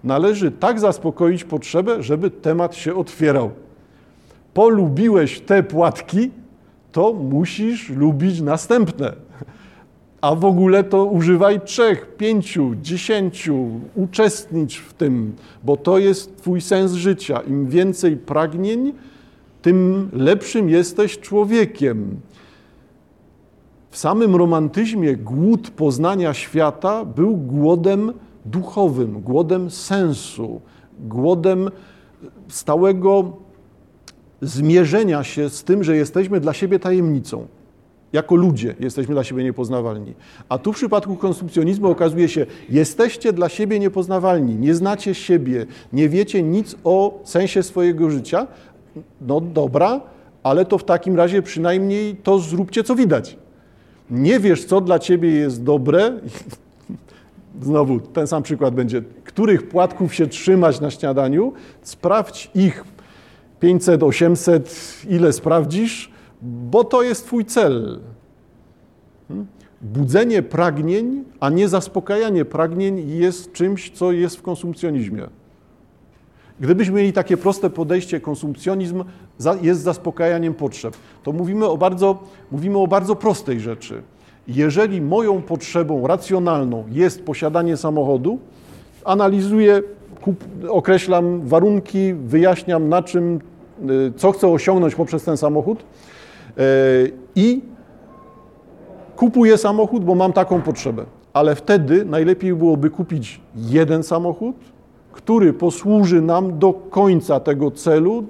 [0.05, 3.51] Należy tak zaspokoić potrzebę, żeby temat się otwierał.
[4.55, 6.31] Polubiłeś te płatki,
[6.93, 9.13] to musisz lubić następne.
[10.21, 15.33] A w ogóle to używaj trzech, pięciu, dziesięciu, uczestnicz w tym,
[15.65, 17.41] bo to jest Twój sens życia.
[17.41, 18.93] Im więcej pragnień,
[19.63, 22.21] tym lepszym jesteś człowiekiem.
[23.97, 28.13] W samym romantyzmie głód poznania świata był głodem
[28.45, 30.61] duchowym, głodem sensu,
[31.01, 31.71] głodem
[32.49, 33.33] stałego
[34.41, 37.47] zmierzenia się z tym, że jesteśmy dla siebie tajemnicą.
[38.13, 40.15] Jako ludzie jesteśmy dla siebie niepoznawalni.
[40.49, 46.09] A tu w przypadku konsumpcjonizmu okazuje się, jesteście dla siebie niepoznawalni, nie znacie siebie, nie
[46.09, 48.47] wiecie nic o sensie swojego życia.
[49.21, 50.01] No dobra,
[50.43, 53.46] ale to w takim razie przynajmniej to zróbcie, co widać.
[54.11, 56.13] Nie wiesz, co dla ciebie jest dobre.
[57.63, 59.03] Znowu ten sam przykład będzie.
[59.25, 61.53] Których płatków się trzymać na śniadaniu?
[61.83, 62.85] Sprawdź ich
[63.61, 66.11] 500, 800, ile sprawdzisz,
[66.43, 68.01] bo to jest Twój cel.
[69.29, 69.47] Hmm?
[69.83, 75.29] Budzenie pragnień, a nie zaspokajanie pragnień jest czymś, co jest w konsumpcjonizmie.
[76.61, 79.05] Gdybyśmy mieli takie proste podejście, konsumpcjonizm
[79.63, 82.19] jest zaspokajaniem potrzeb, to mówimy o bardzo,
[82.51, 84.03] mówimy o bardzo prostej rzeczy.
[84.49, 88.39] Jeżeli moją potrzebą racjonalną jest posiadanie samochodu,
[89.05, 89.83] analizuję,
[90.21, 93.41] kup, określam warunki, wyjaśniam na czym,
[93.91, 97.63] y, co chcę osiągnąć poprzez ten samochód y, i
[99.17, 101.05] kupuję samochód, bo mam taką potrzebę.
[101.33, 104.57] Ale wtedy najlepiej byłoby kupić jeden samochód,
[105.13, 108.25] który posłuży nam do końca tego celu,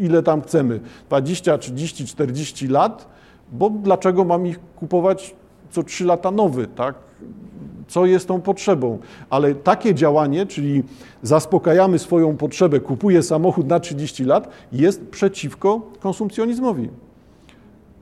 [0.00, 3.08] ile tam chcemy 20, 30, 40 lat,
[3.52, 5.34] bo dlaczego mam ich kupować
[5.70, 6.94] co 3 lata nowy, tak?
[7.88, 8.98] Co jest tą potrzebą?
[9.30, 10.82] Ale takie działanie, czyli
[11.22, 16.88] zaspokajamy swoją potrzebę, kupuję samochód na 30 lat, jest przeciwko konsumpcjonizmowi.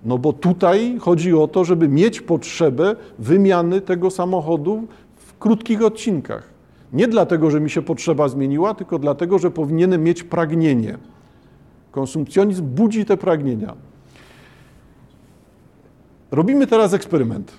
[0.04, 4.82] No bo tutaj chodzi o to, żeby mieć potrzebę wymiany tego samochodu
[5.16, 6.50] w krótkich odcinkach.
[6.92, 10.98] Nie dlatego, że mi się potrzeba zmieniła, tylko dlatego, że powinienem mieć pragnienie.
[11.90, 13.74] Konsumpcjonizm budzi te pragnienia.
[16.30, 17.52] Robimy teraz eksperyment.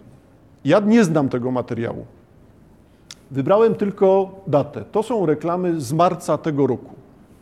[0.65, 2.05] Ja nie znam tego materiału.
[3.31, 4.85] Wybrałem tylko datę.
[4.91, 6.95] To są reklamy z marca tego roku.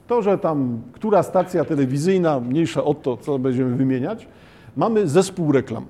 [0.08, 4.28] To, że tam która stacja telewizyjna, mniejsza o to, co będziemy wymieniać,
[4.76, 5.86] mamy zespół reklam.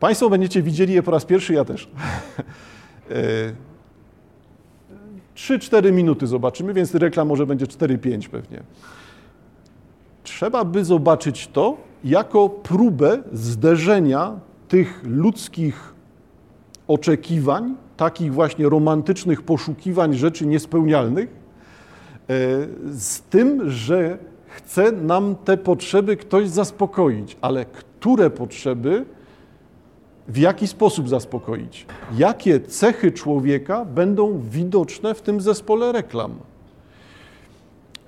[0.00, 1.88] Państwo będziecie widzieli je po raz pierwszy, ja też.
[5.40, 8.62] 3-4 minuty zobaczymy, więc reklam może będzie 4-5 pewnie.
[10.22, 15.94] Trzeba by zobaczyć to jako próbę zderzenia tych ludzkich
[16.88, 21.34] oczekiwań, takich właśnie romantycznych poszukiwań rzeczy niespełnialnych, e,
[22.90, 29.04] z tym, że chce nam te potrzeby ktoś zaspokoić, ale które potrzeby
[30.28, 31.86] w jaki sposób zaspokoić?
[32.18, 36.34] Jakie cechy człowieka będą widoczne w tym zespole reklam?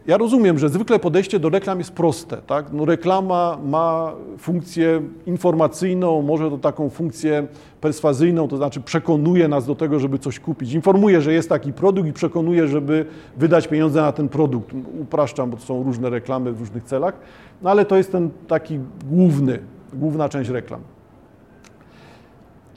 [0.06, 2.36] Ja rozumiem, że zwykle podejście do reklam jest proste.
[2.36, 2.72] Tak?
[2.72, 7.46] No reklama ma funkcję informacyjną, może to taką funkcję
[7.80, 10.72] perswazyjną, to znaczy przekonuje nas do tego, żeby coś kupić.
[10.72, 14.70] Informuje, że jest taki produkt i przekonuje, żeby wydać pieniądze na ten produkt.
[15.00, 17.14] Upraszczam, bo to są różne reklamy w różnych celach,
[17.62, 19.58] no ale to jest ten taki główny,
[19.92, 20.80] główna część reklam.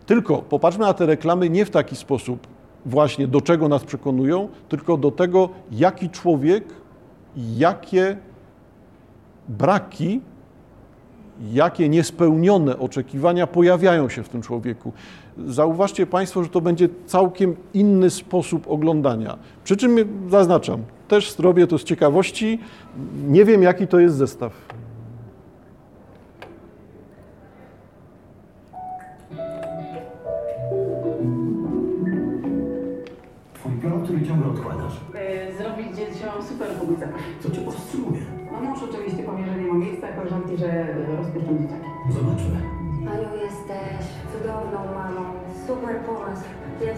[0.06, 2.48] Tylko popatrzmy na te reklamy nie w taki sposób,
[2.86, 6.64] właśnie do czego nas przekonują, tylko do tego, jaki człowiek,
[7.58, 8.18] jakie
[9.50, 10.22] braki,
[11.54, 14.94] jakie niespełnione oczekiwania pojawiają się w tym człowieku.
[15.48, 19.38] Zauważcie Państwo, że to będzie całkiem inny sposób oglądania.
[19.64, 19.98] Przy czym
[20.30, 22.60] zaznaczam, też zrobię to z ciekawości,
[23.28, 24.65] nie wiem jaki to jest zestaw.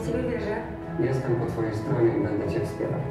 [0.07, 0.55] Ciebie wierzę.
[1.09, 3.01] Jestem po twojej stronie i będę cię wspierał.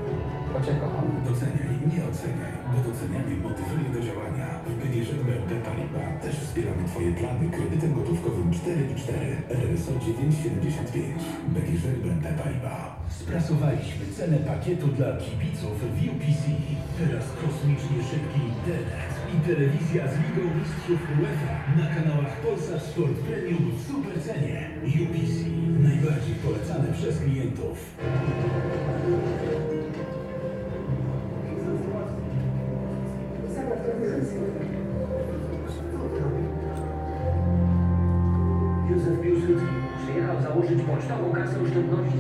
[0.53, 1.07] Bo cię kocham.
[1.31, 4.47] Doceniaj, nie oceniaj, bo docenianie motywuje do działania.
[4.67, 9.13] W PGŻ BNP Paribas też wspieramy Twoje plany kredytem gotówkowym 4x4
[9.63, 11.23] RSO 975.
[11.55, 12.91] PGŻ BNP Paribas.
[13.21, 16.43] Sprasowaliśmy cenę pakietu dla kibiców w UPC.
[16.99, 23.71] Teraz kosmicznie szybki internet i telewizja z Ligą Mistrzów UEFA na kanałach Polsat Sport Premium
[23.71, 24.71] w super cenie.
[24.85, 25.37] UPC.
[25.83, 27.77] Najbardziej polecane przez klientów.
[38.91, 42.19] Józef Piłsudski przyjechał założyć pocztową kasę oszczędności.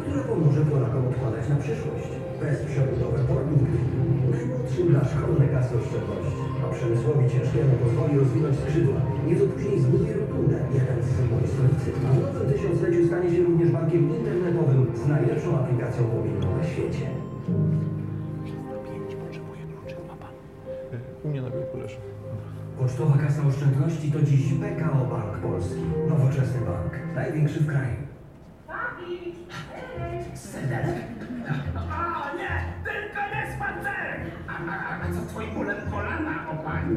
[0.00, 2.21] która pomoże Polakom odkładać na przyszłość.
[2.42, 3.68] Bezprzewodowe porting.
[4.30, 8.98] Najmłodszym dla szkolne kasy oszczędności, a przemysłowi ciężkiemu pozwoli rozwinąć skrzydła.
[9.26, 11.88] Nieco później zbuduje Rotundę, jeden z symboli stolicy.
[12.06, 17.06] A w nowym tysiącleciu stanie się również bankiem internetowym z najlepszą aplikacją mobilną na świecie.
[21.24, 21.96] U mnie na biurku leży.
[22.78, 25.82] Pocztowa Kasa Oszczędności to dziś PKO Bank Polski.
[26.08, 26.92] Nowoczesny bank.
[27.14, 27.96] Największy w kraju.
[30.34, 31.31] Sederek?
[31.50, 32.54] O nie!
[32.84, 34.20] Tylko nie spacerek!
[34.48, 36.96] A, a, a co twoim bólem kolana, o pani?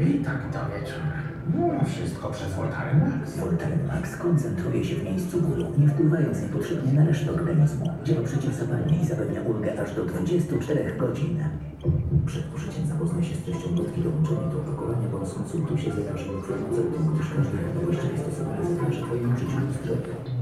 [0.00, 1.12] I tak do wieczora.
[1.54, 3.36] No, wszystko przez Voltaren Max.
[3.38, 7.86] Voltaren Max koncentruje się w miejscu bólu, nie wpływając niepotrzebnie na resztę organizmu.
[8.04, 11.44] Działa przeciwzapalnie i zapewnia ulgę aż do 24 godzin.
[12.26, 16.32] Przed użyciem zapoznaj się z treścią notki dołączonej do opakowania bądź skonsultuj się z lekarzem
[16.32, 20.35] lub farmaceutą, gdyż każdy właściwie stosowany zagraża Twojemu życiu lub zdrowiu.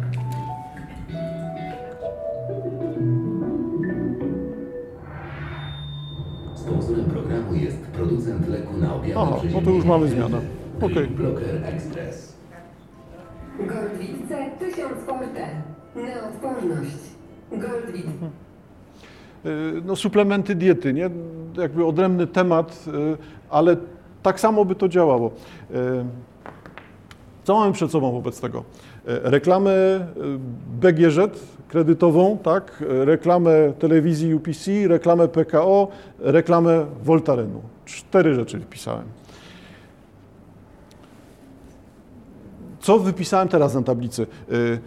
[6.55, 10.41] Sponsorem programu jest producent leku na objawy Aha, no to już mamy zmianę.
[10.81, 11.07] Okej.
[11.07, 12.35] Blocker Express.
[13.59, 15.49] Goldwit C1000 Forte.
[15.97, 16.97] Neodporność.
[17.53, 18.07] Goldwit.
[19.85, 21.11] No, suplementy diety, nie?
[21.57, 23.17] Jakby odrębny temat, y,
[23.51, 23.77] ale
[24.23, 25.31] tak samo by to działało.
[25.71, 25.75] Y,
[27.45, 28.59] Co mamy przed sobą wobec tego?
[28.59, 28.63] Y,
[29.07, 30.01] Reklamę y,
[30.81, 31.31] BGŻ
[31.69, 32.85] kredytową, tak?
[32.89, 37.61] Reklamę telewizji UPC, reklamę PKO, reklamę Voltarenu.
[37.85, 39.05] Cztery rzeczy wpisałem.
[42.81, 44.27] Co wypisałem teraz na tablicy?
[44.53, 44.79] Y,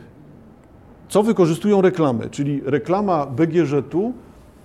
[1.10, 2.30] Co wykorzystują reklamy?
[2.30, 4.14] Czyli reklama BGŻ-u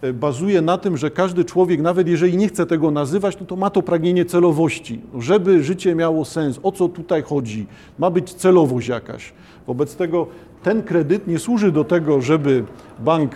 [0.04, 3.56] y, bazuje na tym, że każdy człowiek, nawet jeżeli nie chce tego nazywać, no to
[3.56, 6.60] ma to pragnienie celowości, żeby życie miało sens.
[6.62, 7.66] O co tutaj chodzi?
[7.98, 9.32] Ma być celowość jakaś.
[9.66, 10.26] Wobec tego
[10.62, 12.64] ten kredyt nie służy do tego, żeby
[12.98, 13.32] bank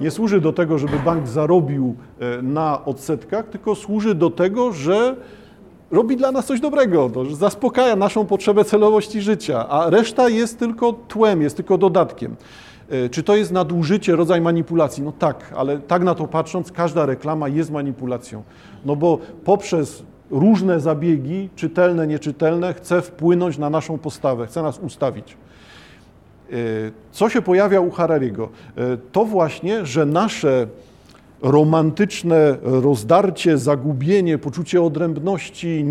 [0.00, 5.16] nie służy do tego, żeby bank zarobił e, na odsetkach, tylko służy do tego, że
[5.90, 10.58] robi dla nas coś dobrego, to, że zaspokaja naszą potrzebę celowości życia, a reszta jest
[10.58, 12.36] tylko tłem, jest tylko dodatkiem.
[12.90, 15.02] E, Czy to jest nadużycie, rodzaj manipulacji?
[15.02, 18.42] No tak, ale tak na to patrząc, każda reklama jest manipulacją.
[18.84, 25.36] No bo poprzez różne zabiegi, czytelne, nieczytelne, chce wpłynąć na naszą postawę, chce nas ustawić.
[26.54, 26.56] E,
[27.12, 28.48] Co się pojawia u Harariego?
[28.76, 30.66] E, To właśnie, że nasze
[31.42, 35.84] romantyczne rozdarcie, zagubienie, poczucie odrębności,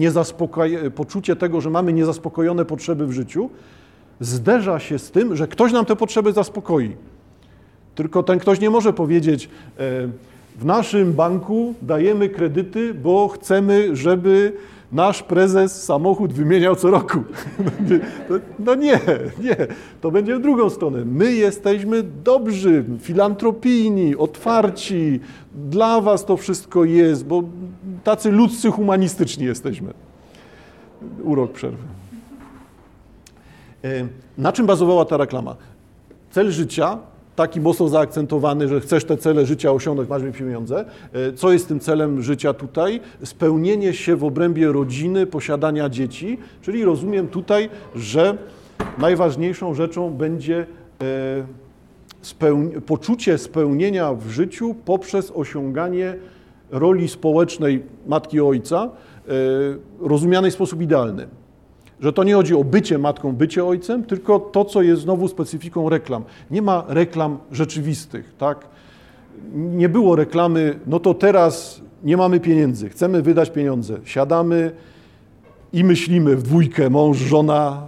[0.95, 3.49] poczucie tego, że mamy niezaspokojone potrzeby w życiu,
[4.19, 6.95] zderza się z tym, że ktoś nam te potrzeby zaspokoi.
[7.95, 9.49] Tylko ten ktoś nie może powiedzieć, e,
[10.60, 14.54] w naszym banku dajemy kredyty, bo chcemy, żeby
[14.93, 17.19] nasz prezes samochód wymieniał co roku.
[18.60, 18.99] No nie,
[19.43, 19.56] nie.
[20.01, 21.06] To będzie w drugą stronę.
[21.06, 25.19] My jesteśmy dobrzy, filantropijni, otwarci.
[25.69, 27.43] Dla was to wszystko jest, bo
[28.03, 29.93] tacy ludzcy, humanistyczni jesteśmy.
[31.23, 31.84] Urok przerwy.
[33.84, 33.88] E,
[34.38, 35.56] Na czym bazowała ta reklama?
[36.32, 36.97] Cel życia,
[37.36, 40.86] taki mocno zaakcentowany, że chcesz te cele życia osiągnąć, masz mieć pieniądze.
[41.13, 43.00] E, Co jest tym celem życia tutaj?
[43.24, 48.38] Spełnienie się w obrębie rodziny, posiadania dzieci, czyli rozumiem tutaj, że
[48.98, 50.65] najważniejszą rzeczą będzie
[51.02, 56.15] e, poczucie spełnienia w życiu poprzez osiąganie
[56.71, 58.90] roli społecznej matki ojca,
[59.27, 59.31] e,
[60.00, 61.27] rozumianej w sposób idealny.
[62.00, 65.89] Że to nie chodzi o bycie matką, bycie ojcem, tylko to, co jest znowu specyfiką
[65.89, 66.23] reklam.
[66.52, 68.67] Nie ma reklam rzeczywistych, tak?
[69.54, 73.98] Nie było reklamy, no to teraz nie mamy pieniędzy, chcemy wydać pieniądze.
[74.04, 74.71] Siadamy
[75.73, 77.81] i myślimy w dwójkę, mąż, żona,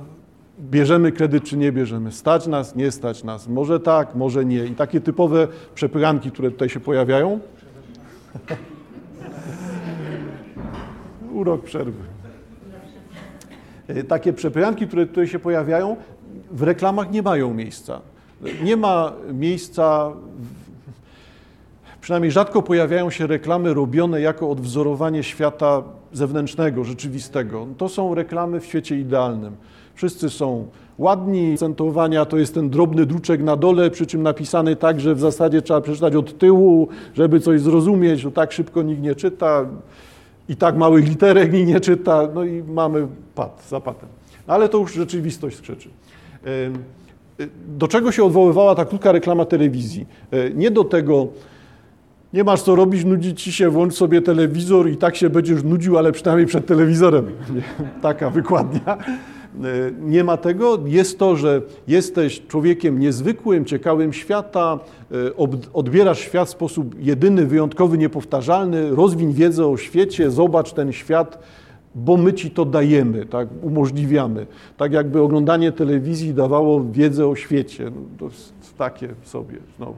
[0.60, 4.66] bierzemy kredyt czy nie bierzemy, stać nas, nie stać nas, może tak, może nie.
[4.66, 7.40] I takie typowe przepychanki, które tutaj się pojawiają.
[11.34, 12.15] Urok przerwy.
[13.88, 15.96] E, Takie przepychanki, które tutaj się pojawiają,
[16.52, 18.02] w reklamach nie mają miejsca.
[18.64, 20.12] Nie ma miejsca,
[22.02, 25.84] przynajmniej rzadko pojawiają się reklamy robione jako odwzorowanie świata
[26.14, 27.68] zewnętrznego, rzeczywistego.
[27.78, 29.56] To są reklamy w świecie idealnym.
[29.96, 30.68] Wszyscy są
[30.98, 35.20] ładni, akcentowania to jest ten drobny druczek na dole, przy czym napisany tak, że w
[35.20, 39.66] zasadzie trzeba przeczytać od tyłu, żeby coś zrozumieć, bo tak szybko nikt nie czyta
[40.50, 44.10] i tak małych literek nikt nie czyta, no i mamy pad za patem.
[44.48, 45.90] Ale to już rzeczywistość krzyczy.
[46.68, 46.76] Ym,
[47.42, 50.06] y, Do czego się odwoływała ta krótka reklama telewizji?
[50.34, 51.28] Y, Nie do tego,
[52.34, 55.98] nie masz co robić, nudzi ci się, włącz sobie telewizor i tak się będziesz nudził,
[55.98, 57.26] ale przynajmniej przed telewizorem.
[58.02, 58.98] Taka wykładnia.
[59.66, 60.80] Y, Nie ma tego.
[60.86, 64.80] Jest to, że jesteś człowiekiem niezwykłym, ciekawym świata,
[65.38, 71.40] ob- odbierasz świat w sposób jedyny, wyjątkowy, niepowtarzalny, rozwiń wiedzę o świecie, zobacz ten świat,
[71.96, 74.48] bo my ci to dajemy, tak, umożliwiamy.
[74.78, 77.92] Tak jakby oglądanie telewizji dawało wiedzę o świecie.
[78.22, 78.30] No,
[78.78, 79.96] takie sobie znowu.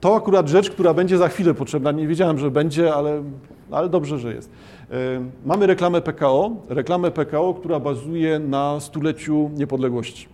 [0.00, 1.92] To akurat rzecz, która będzie za chwilę potrzebna.
[1.92, 3.22] Nie wiedziałem, że będzie, ale,
[3.70, 4.50] ale dobrze, że jest.
[4.92, 10.28] Ym, Mamy reklamę PKO, reklamę PKO, która bazuje na stuleciu niepodległości.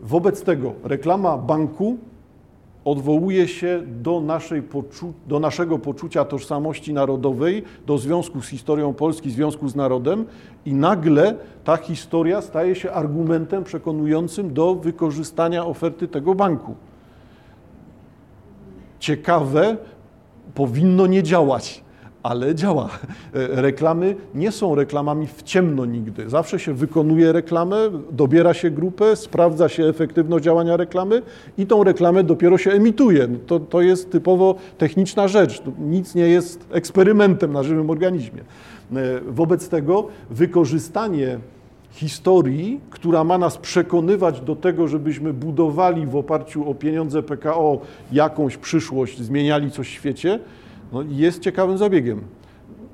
[0.00, 1.98] Wobec tego reklama banku
[2.84, 4.22] odwołuje się do,
[5.26, 10.24] do naszego poczucia tożsamości narodowej, do związku z historią Polski, związku z narodem
[10.66, 16.74] i nagle ta historia staje się argumentem przekonującym do wykorzystania oferty tego banku.
[18.98, 19.76] Ciekawe,
[20.54, 21.83] powinno nie działać,
[22.24, 22.88] ale działa.
[23.34, 26.30] E, Reklamy nie są reklamami w ciemno nigdy.
[26.30, 27.76] Zawsze się wykonuje reklamę,
[28.10, 31.22] dobiera się grupę, sprawdza się efektywność działania reklamy
[31.58, 33.26] i tą reklamę dopiero się emituje.
[33.28, 35.62] No To, to jest typowo techniczna rzecz.
[35.78, 38.40] Nic nie jest eksperymentem na żywym organizmie.
[38.96, 41.38] E, Wobec tego wykorzystanie
[41.90, 47.80] historii, która ma nas przekonywać do tego, żebyśmy budowali w oparciu o pieniądze PKO
[48.12, 50.38] jakąś przyszłość, zmieniali coś w świecie,
[50.94, 52.20] no jest ciekawym zabiegiem.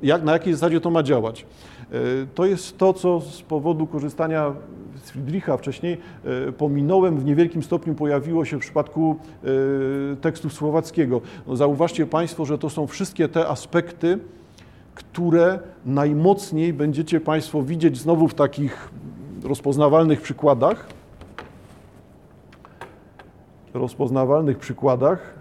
[0.02, 1.46] Jak, na jakiej zasadzie to ma działać?
[1.92, 1.96] E,
[2.34, 4.52] To jest to, co z powodu korzystania
[5.04, 5.98] z Friedricha wcześniej
[6.48, 9.16] e, pominąłem, w niewielkim stopniu pojawiło się w przypadku
[10.12, 11.20] e, tekstu słowackiego.
[11.46, 14.18] No zauważcie Państwo, że to są wszystkie te aspekty,
[14.94, 18.90] które najmocniej będziecie Państwo widzieć znowu w takich
[19.44, 20.86] rozpoznawalnych przykładach.
[23.74, 25.39] Rozpoznawalnych przykładach,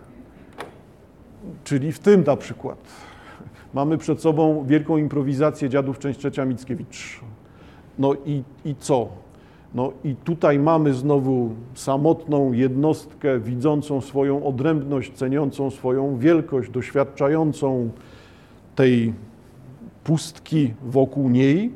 [1.63, 2.77] czyli w tym na przykład.
[3.73, 7.19] Mamy przed sobą wielką improwizację dziadów, część trzecia Mickiewicz.
[7.99, 9.07] No i, i co?
[9.75, 17.89] No i tutaj mamy znowu samotną jednostkę, widzącą swoją odrębność, ceniącą swoją wielkość, doświadczającą
[18.75, 19.13] tej
[20.03, 21.73] pustki wokół niej.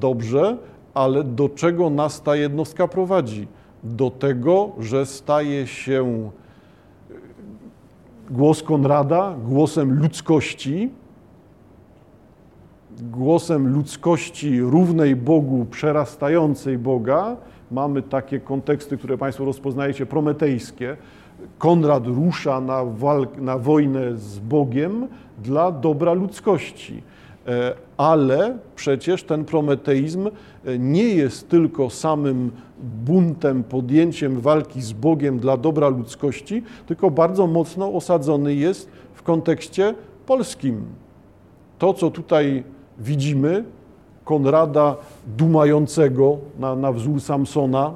[0.00, 0.56] Dobrze,
[0.94, 3.48] ale do czego nas ta jednostka prowadzi?
[3.84, 6.30] Do tego, że staje się
[8.30, 10.90] głos Konrada głosem ludzkości,
[13.00, 17.36] głosem ludzkości równej Bogu, przerastającej Boga.
[17.70, 20.96] Mamy takie konteksty, które Państwo rozpoznajecie, prometejskie.
[21.58, 25.08] Konrad rusza na, walk, na wojnę z Bogiem
[25.42, 27.02] dla dobra ludzkości.
[27.46, 30.26] E, Ale przecież ten prometeizm
[30.64, 32.50] e, nie jest tylko samym
[32.82, 39.94] buntem, podjęciem walki z Bogiem dla dobra ludzkości, tylko bardzo mocno osadzony jest w kontekście
[40.26, 40.84] polskim.
[41.78, 42.64] To, co tutaj
[42.98, 43.64] widzimy,
[44.24, 44.96] Konrada
[45.36, 47.92] dumającego na, na wzór Samsona,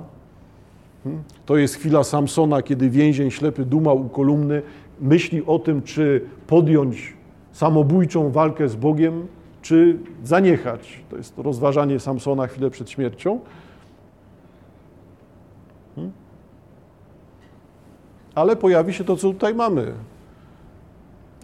[1.05, 4.63] hmm, to jest chwila Samsona, kiedy więzień ślepy dumał u kolumny,
[5.01, 7.15] myśli o tym, czy podjąć
[7.53, 9.27] samobójczą walkę z Bogiem,
[9.63, 11.05] czy zaniechać.
[11.11, 13.41] To jest rozważanie Samsona chwilę przed śmiercią.
[18.35, 19.93] Ale pojawi się to, co tutaj mamy.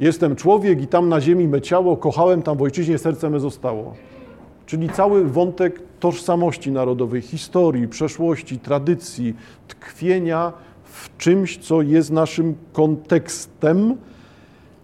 [0.01, 3.95] Jestem człowiek i tam na ziemi me ciało, kochałem tam w ojczyźnie, serce me zostało.
[4.67, 9.35] Czyli cały wątek tożsamości narodowej, historii, przeszłości, tradycji,
[9.69, 10.53] tkwienia
[10.85, 13.97] w czymś, co jest naszym kontekstem.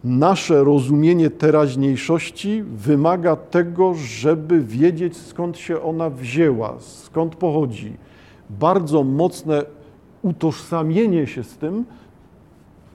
[0.04, 7.92] Nasze rozumienie teraźniejszości wymaga tego, żeby wiedzieć, skąd się ona wzięła, skąd pochodzi.
[8.50, 9.62] Bardzo mocne
[10.26, 11.84] utożsamienie się z tym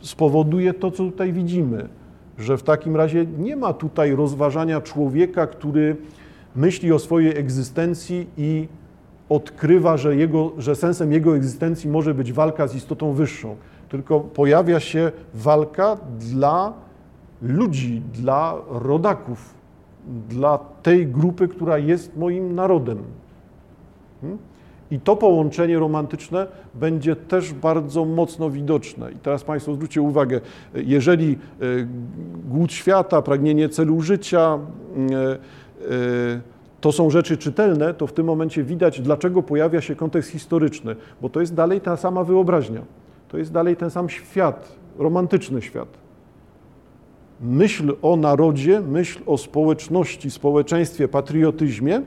[0.02, 1.90] spowoduje to, co tutaj widzimy,
[2.38, 5.96] że w takim razie nie ma tutaj rozważania człowieka, który
[6.56, 8.68] myśli o swojej egzystencji i
[9.30, 13.56] odkrywa, że, jego, że sensem jego egzystencji może być walka z istotą wyższą.
[13.90, 16.74] Tylko pojawia się walka dla
[17.42, 19.54] ludzi, dla rodaków,
[20.30, 22.98] dla tej grupy, która jest moim narodem.
[24.22, 24.51] Hmm?
[24.92, 29.12] I to połączenie romantyczne będzie też bardzo mocno widoczne.
[29.12, 30.42] I teraz Państwo zwróćcie uwagę,
[30.74, 31.66] jeżeli e,
[32.50, 34.60] głód świata, pragnienie celu życia,
[35.12, 36.42] e, e,
[36.82, 41.30] to są rzeczy czytelne, to w tym momencie widać, dlaczego pojawia się kontekst historyczny, bo
[41.30, 42.82] to jest dalej ta sama wyobraźnia.
[43.28, 45.88] To jest dalej ten sam świat, romantyczny świat.
[47.42, 52.02] Myśl o narodzie, myśl o społeczności, społeczeństwie, patriotyzmie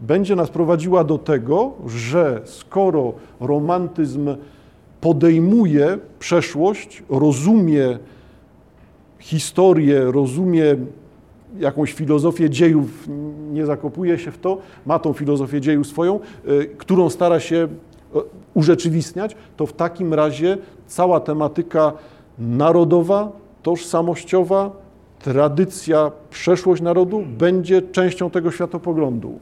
[0.00, 4.36] będzie nas prowadziła do tego, że skoro romantyzm
[5.00, 7.98] podejmuje przeszłość, rozumie
[9.18, 10.76] historię, rozumie
[11.58, 13.08] jakąś filozofię dziejów,
[13.52, 18.18] nie zakopuje się w to, ma tą filozofię dziejów swoją, y, którą stara się y,
[18.54, 21.92] urzeczywistniać, to w takim razie cała tematyka
[22.38, 23.32] narodowa,
[23.62, 24.70] tożsamościowa,
[25.18, 29.38] tradycja, przeszłość narodu będzie częścią tego światopoglądu.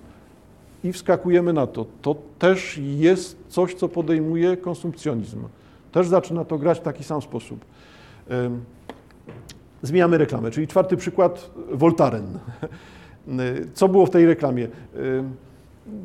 [0.84, 1.86] I wskakujemy na to.
[2.02, 5.44] To też jest coś, co podejmuje konsumpcjonizm.
[5.92, 7.64] Też zaczyna to grać w taki sam sposób.
[9.82, 12.38] Zmieniamy reklamę, czyli czwarty przykład, Voltaren.
[13.74, 14.68] Co było w tej reklamie?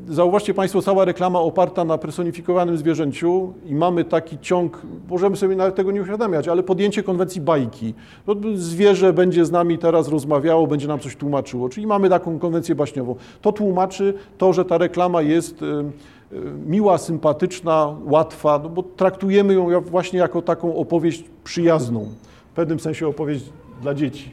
[0.09, 5.75] Zauważcie Państwo, cała reklama oparta na personifikowanym zwierzęciu i mamy taki ciąg, możemy sobie nawet
[5.75, 7.93] tego nie uświadamiać, ale podjęcie konwencji bajki.
[8.27, 12.75] No, zwierzę będzie z nami teraz rozmawiało, będzie nam coś tłumaczyło, czyli mamy taką konwencję
[12.75, 13.15] baśniową.
[13.41, 19.53] To tłumaczy to, że ta reklama jest y, y, miła, sympatyczna, łatwa, no bo traktujemy
[19.53, 22.09] ją właśnie jako taką opowieść przyjazną,
[22.51, 23.45] w pewnym sensie opowieść
[23.81, 24.31] dla dzieci.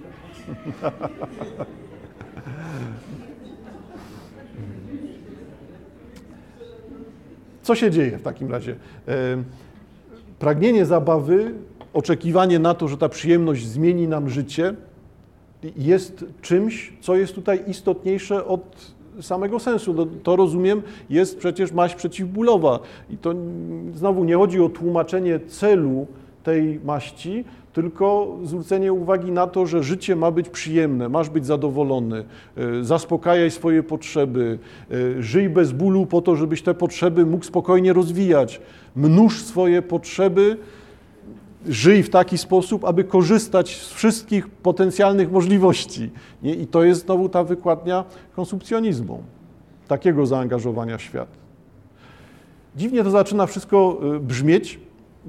[7.62, 8.76] Co się dzieje w takim razie?
[10.38, 11.54] Pragnienie zabawy,
[11.92, 14.74] oczekiwanie na to, że ta przyjemność zmieni nam życie,
[15.76, 19.94] jest czymś, co jest tutaj istotniejsze od samego sensu.
[19.94, 22.78] To, to rozumiem, jest przecież maść przeciwbólowa.
[23.10, 23.34] I to
[23.94, 26.06] znowu nie chodzi o tłumaczenie celu
[26.42, 32.24] tej maści, tylko zwrócenie uwagi na to, że życie ma być przyjemne, masz być zadowolony,
[32.56, 34.58] e, zaspokajaj swoje potrzeby,
[34.90, 38.60] e, żyj bez bólu po to, żebyś te potrzeby mógł spokojnie rozwijać,
[38.96, 40.56] mnóż swoje potrzeby,
[41.68, 46.10] żyj w taki sposób, aby korzystać z wszystkich potencjalnych możliwości.
[46.42, 46.54] Nie?
[46.54, 48.04] I to jest znowu ta wykładnia
[48.36, 49.22] konsumpcjonizmu,
[49.88, 51.28] takiego zaangażowania w świat.
[52.76, 54.78] Dziwnie to zaczyna wszystko e, brzmieć,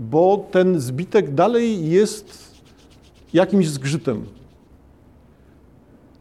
[0.01, 2.55] bo ten zbitek dalej jest
[3.33, 4.25] jakimś zgrzytem.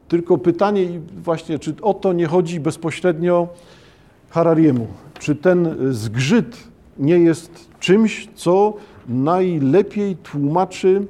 [0.09, 3.49] Tylko pytanie właśnie, czy o to nie chodzi bezpośrednio
[4.31, 4.87] Harariemu?
[5.19, 6.57] Czy ten zgrzyt
[6.99, 8.75] nie jest czymś, co
[9.09, 11.07] najlepiej tłumaczy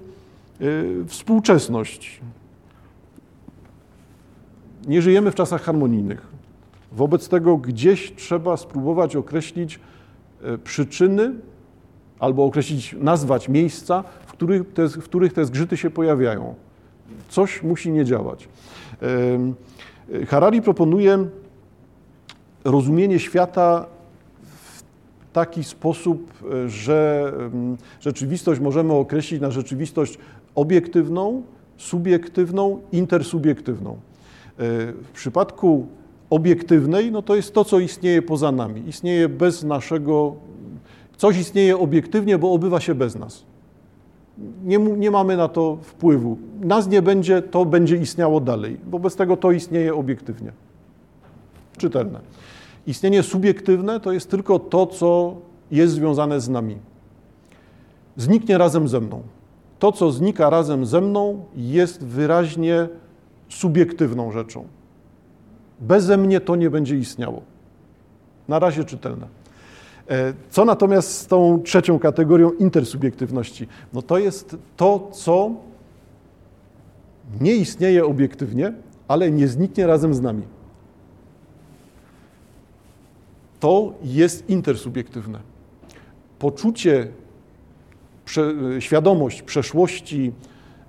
[0.61, 2.21] y, współczesność?
[4.87, 6.27] Nie żyjemy w czasach harmonijnych.
[6.93, 9.81] Wobec tego gdzieś trzeba spróbować określić
[10.45, 11.33] y, przyczyny
[12.21, 16.55] albo określić, nazwać miejsca, w których te, w których te zgrzyty się pojawiają.
[17.29, 18.49] Coś musi nie działać.
[20.29, 21.27] Harari proponuje
[22.65, 23.87] rozumienie świata
[24.43, 24.83] w
[25.33, 26.33] taki sposób,
[26.67, 27.33] że
[28.01, 30.19] rzeczywistość możemy określić na rzeczywistość
[30.55, 31.43] obiektywną,
[31.77, 33.91] subiektywną, intersubiektywną.
[33.91, 33.97] E,
[34.93, 35.87] w przypadku
[36.31, 38.89] obiektywnej, no to jest to, co istnieje poza nami.
[38.89, 40.35] Istnieje bez naszego
[41.21, 43.45] Coś istnieje obiektywnie, bo obywa się bez nas.
[44.65, 46.39] Nie, nie, mamy na to wpływu.
[46.61, 48.81] Nas nie będzie, to będzie istniało dalej.
[48.91, 50.53] Wobec tego to istnieje obiektywnie.
[51.77, 52.21] Czytelne.
[52.87, 55.37] Istnienie subiektywne to jest tylko to, co
[55.71, 56.77] jest związane z nami.
[58.17, 59.23] Zniknie razem ze mną.
[59.79, 62.89] To, co znika razem ze mną, jest wyraźnie
[63.49, 64.65] subiektywną rzeczą.
[65.81, 67.43] Beze mnie to nie będzie istniało.
[68.49, 69.40] Na razie czytelne.
[70.11, 73.67] E, co natomiast z tą trzecią kategorią intersubiektywności?
[73.93, 75.51] No to jest to, co
[77.41, 78.73] nie istnieje obiektywnie,
[79.09, 80.43] ale nie zniknie razem z nami.
[83.61, 85.39] To jest intersubiektywne.
[86.39, 87.09] Poczucie,
[88.25, 90.33] prze, świadomość przeszłości,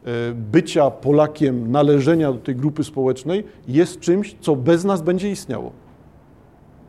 [0.06, 5.72] e, bycia Polakiem, należenia do tej grupy społecznej jest czymś, co bez nas będzie istniało.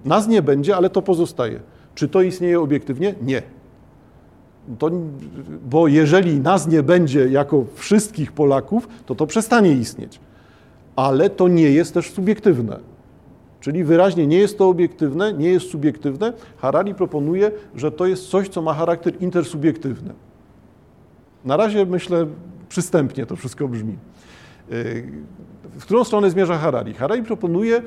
[0.05, 1.61] Nas nie będzie, ale to pozostaje.
[1.95, 3.15] Czy to istnieje obiektywnie?
[3.23, 3.43] Nie.
[4.79, 4.91] To,
[5.65, 10.21] bo jeżeli nas nie będzie jako wszystkich Polaków, to to przestanie istnieć.
[10.97, 12.79] Ale to nie jest też subiektywne.
[13.61, 16.33] Czyli wyraźnie nie jest to obiektywne, nie jest subiektywne.
[16.59, 20.15] Harari proponuje, że to jest coś, co ma charakter intersubiektywny.
[21.45, 22.27] Na razie myślę,
[22.69, 23.97] przystępnie to wszystko brzmi.
[24.71, 24.77] Yy,
[25.79, 26.95] w którą stronę zmierza Harari?
[26.95, 27.83] Harari proponuje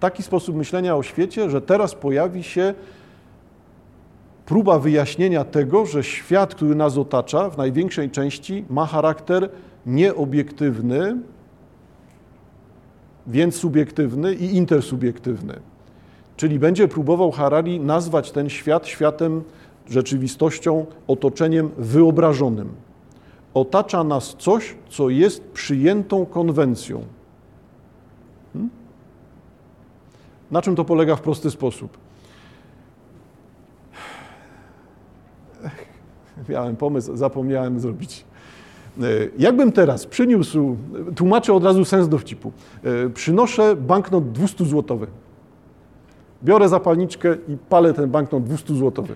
[0.00, 2.74] taki sposób myślenia o świecie, że teraz pojawi się
[4.46, 9.50] próba wyjaśnienia tego, że świat, który nas otacza, w największej części ma charakter
[9.86, 11.16] nieobiektywny,
[13.26, 15.60] więc subiektywny i intersubiektywny.
[16.36, 19.42] Czyli będzie próbował Harari nazwać ten świat światem,
[19.88, 22.68] rzeczywistością, otoczeniem wyobrażonym.
[23.54, 27.04] Otacza nas coś, co jest przyjętą konwencją.
[28.52, 28.70] Hmm?
[30.50, 32.03] Na czym to polega w prosty sposób?
[36.48, 38.24] Miałem pomysł, zapomniałem zrobić.
[39.00, 39.04] E,
[39.38, 40.76] jakbym teraz przyniósł,
[41.16, 42.52] tłumaczę od razu sens dowcipu,
[42.84, 45.06] e, przynoszę banknot 200 złotowy.
[46.44, 49.14] Biorę zapalniczkę i palę ten banknot 200 złotowy.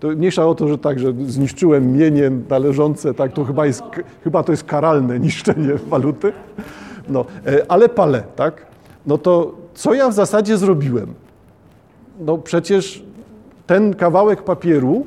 [0.00, 3.82] To mniejsza o to, że tak, że zniszczyłem mienie należące, tak, to chyba, jest,
[4.24, 6.32] chyba to jest karalne niszczenie waluty.
[7.08, 8.66] No, e, ale palę, tak?
[9.06, 11.14] No to co ja w zasadzie zrobiłem?
[12.20, 13.04] No przecież
[13.66, 15.06] ten kawałek papieru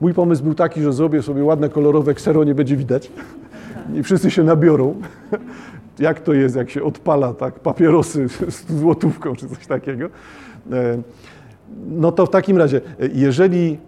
[0.00, 3.10] mój pomysł był taki, że zrobię sobie ładne, kolorowe ksero, nie będzie widać
[3.94, 4.94] i wszyscy się nabiorą.
[5.98, 10.06] Jak to jest, jak się odpala tak papierosy z złotówką czy coś takiego.
[10.72, 11.02] E,
[11.88, 12.80] no to w takim razie,
[13.12, 13.78] jeżeli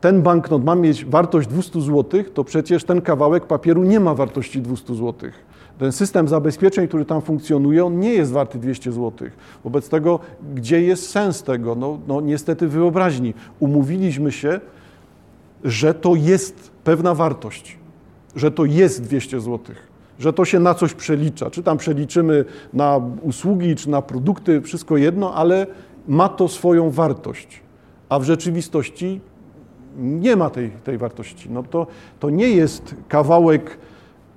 [0.00, 4.62] ten banknot ma mieć wartość 200 zł, to przecież ten kawałek papieru nie ma wartości
[4.62, 9.28] 200 złotych ten system zabezpieczeń, który tam funkcjonuje, on nie jest warty 200 zł.
[9.64, 10.20] Wobec tego,
[10.54, 11.74] gdzie jest sens tego?
[11.74, 13.34] No, no niestety wyobraźni.
[13.60, 14.60] Umówiliśmy się,
[15.64, 17.78] że to jest pewna wartość,
[18.36, 19.74] że to jest 200 zł,
[20.18, 21.50] że to się na coś przelicza.
[21.50, 25.66] Czy tam przeliczymy na usługi, czy na produkty, wszystko jedno, ale
[26.08, 27.60] ma to swoją wartość.
[28.08, 29.20] A w rzeczywistości
[29.96, 31.50] nie ma tej, tej wartości.
[31.50, 31.86] No to,
[32.20, 33.78] to nie jest kawałek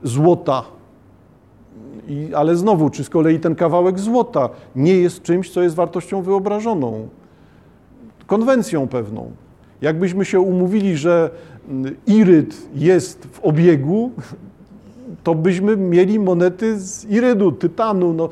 [0.04, 0.64] złota,
[2.08, 6.22] i, ale znowu, czy z kolei ten kawałek złota nie jest czymś, co jest wartością
[6.22, 7.08] wyobrażoną,
[8.28, 9.32] konwencją pewną.
[9.82, 11.30] Jakbyśmy się umówili, że
[11.70, 14.12] mm, iryt jest w obiegu,
[15.24, 18.14] to byśmy mieli monety z irydu, tytanu.
[18.14, 18.30] No,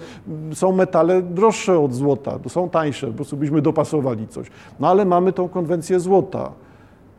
[0.53, 4.47] są metale droższe od złota, są tańsze, po prostu byśmy dopasowali coś.
[4.79, 6.51] No ale mamy tą konwencję złota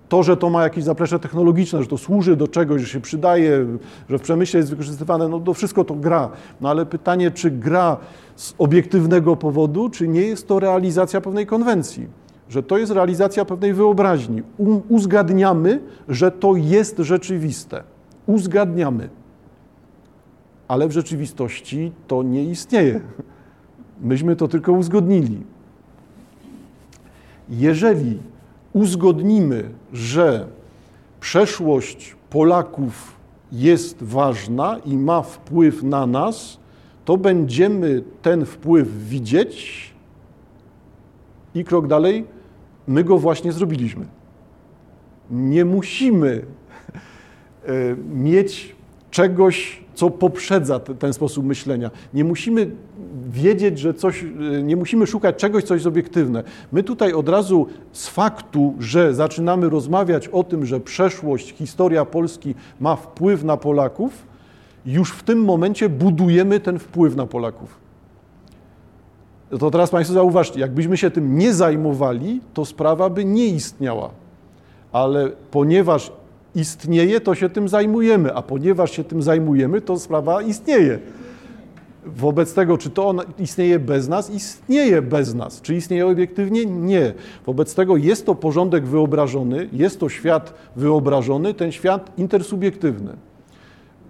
[0.09, 3.67] to, że to ma jakieś zaplecze technologiczne, że to służy do czegoś, że się przydaje,
[4.11, 6.31] że w przemyśle jest wykorzystywane, no to wszystko to gra.
[6.61, 7.97] No ale pytanie, czy gra
[8.37, 12.07] z obiektywnego powodu, czy nie jest to realizacja pewnej konwencji,
[12.49, 14.43] że to jest realizacja pewnej wyobraźni.
[14.89, 17.83] uzgadniamy, że to jest rzeczywiste.
[18.27, 19.09] Uzgadniamy.
[20.69, 23.01] Ale w rzeczywistości to nie istnieje.
[24.01, 25.43] Myśmy to tylko uzgodnili.
[27.49, 28.19] Jeżeli
[28.77, 30.47] uzgodnimy, że
[31.21, 33.17] przeszłość Polaków
[33.53, 36.59] jest ważna i ma wpływ na nas,
[37.05, 39.91] to będziemy ten wpływ widzieć
[41.55, 42.25] i krok dalej,
[42.89, 44.07] my go właśnie zrobiliśmy.
[45.31, 46.43] Nie musimy
[47.67, 48.76] e, mieć
[49.17, 51.91] czegoś, co poprzedza ten sposób myślenia.
[52.15, 52.71] Nie musimy
[53.29, 56.43] wiedzieć, że coś, y, nie musimy szukać czegoś, co jest obiektywne.
[56.73, 62.55] My tutaj od razu z faktu, że zaczynamy rozmawiać o tym, że przeszłość, historia Polski
[62.81, 64.27] ma wpływ na Polaków,
[64.87, 67.79] już w tym momencie budujemy ten wpływ na Polaków.
[69.59, 74.11] To teraz Państwo zauważcie, jakbyśmy się tym nie zajmowali, to sprawa by nie istniała.
[74.93, 76.13] Ale ponieważ
[76.57, 80.99] istnieje, to się tym zajmujemy, a ponieważ się tym zajmujemy, to sprawa istnieje.
[82.07, 84.31] Wobec tego, czy to on istnieje bez nas?
[84.31, 85.61] Istnieje bez nas.
[85.61, 86.67] Czy istnieje obiektywnie?
[86.67, 87.15] Nie.
[87.47, 93.13] Wobec tego jest to porządek wyobrażony, jest to świat wyobrażony, ten świat intersubiektywny.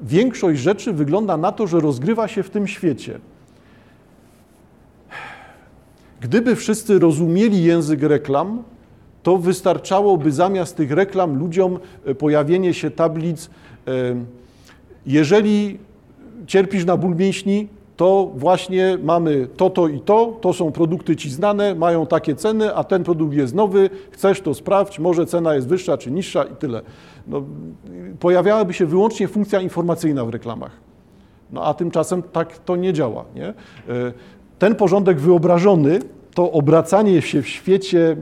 [0.02, 3.18] Większość rzeczy wygląda na to, że rozgrywa się w tym świecie.
[6.20, 8.62] Gdyby wszyscy rozumieli język reklam,
[9.26, 13.50] to wystarczałoby zamiast tych reklam ludziom e, pojawienie się tablic,
[13.88, 13.90] e,
[15.06, 15.78] jeżeli
[16.46, 21.30] cierpisz na ból mięśni, to właśnie mamy to, to i to, to są produkty Ci
[21.30, 25.68] znane, mają takie ceny, a ten produkt jest nowy, chcesz to sprawdź, może cena jest
[25.68, 26.82] wyższa czy niższa i tyle.
[27.26, 27.42] No,
[28.20, 30.72] pojawiałaby się wyłącznie funkcja informacyjna w reklamach.
[31.52, 33.24] No a tymczasem tak to nie działa.
[33.34, 33.48] Nie?
[33.48, 33.54] E,
[34.58, 36.00] ten porządek wyobrażony,
[36.34, 38.16] to obracanie się w świecie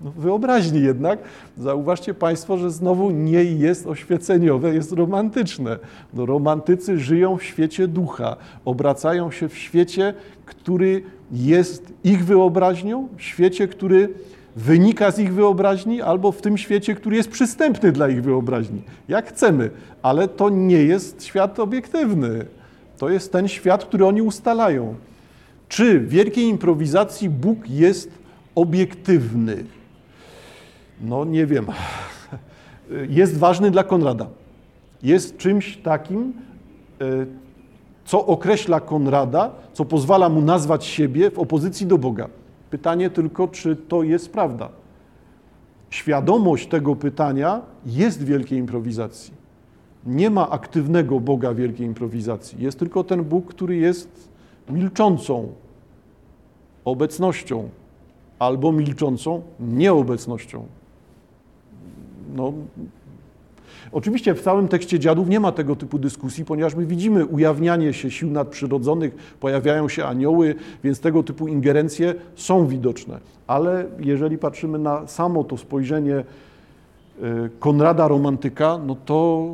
[0.00, 1.18] wyobraźni jednak.
[1.58, 5.78] Zauważcie Państwo, że znowu nie jest oświeceniowe, jest romantyczne.
[6.14, 10.14] No, romantycy żyją w świecie ducha, obracają się w świecie,
[10.46, 14.08] który jest ich wyobraźnią, świecie, który
[14.56, 18.82] wynika z ich wyobraźni, albo w tym świecie, który jest przystępny dla ich wyobraźni.
[19.08, 19.70] Jak chcemy,
[20.02, 22.44] ale to nie jest świat obiektywny.
[22.98, 24.94] To jest ten świat, który oni ustalają.
[25.68, 28.10] Czy w wielkiej improwizacji Bóg jest
[28.54, 29.64] obiektywny?
[31.00, 31.66] No nie wiem.
[33.08, 34.26] Jest ważny dla Konrada.
[35.02, 36.32] Jest czymś takim,
[37.00, 37.26] e,
[38.04, 42.28] co określa Konrada, co pozwala mu nazwać siebie w opozycji do Boga.
[42.70, 44.68] Pytanie tylko, czy to jest prawda.
[45.90, 49.34] Świadomość tego pytania jest wielkiej improwizacji.
[50.06, 52.62] Nie ma aktywnego Boga wielkiej improwizacji.
[52.62, 54.28] Jest tylko ten Bóg, który jest
[54.68, 55.48] milczącą
[56.84, 57.68] obecnością
[58.38, 60.66] albo milczącą nieobecnością.
[62.34, 62.52] No,
[63.92, 68.10] Oczywiście w całym tekście dziadów nie ma tego typu dyskusji, ponieważ my widzimy ujawnianie się
[68.10, 70.54] sił nadprzyrodzonych, pojawiają się anioły,
[70.84, 73.20] więc tego typu ingerencje są widoczne.
[73.46, 76.24] Ale jeżeli patrzymy na samo to spojrzenie e,
[77.58, 79.48] Konrada romantyka, no to,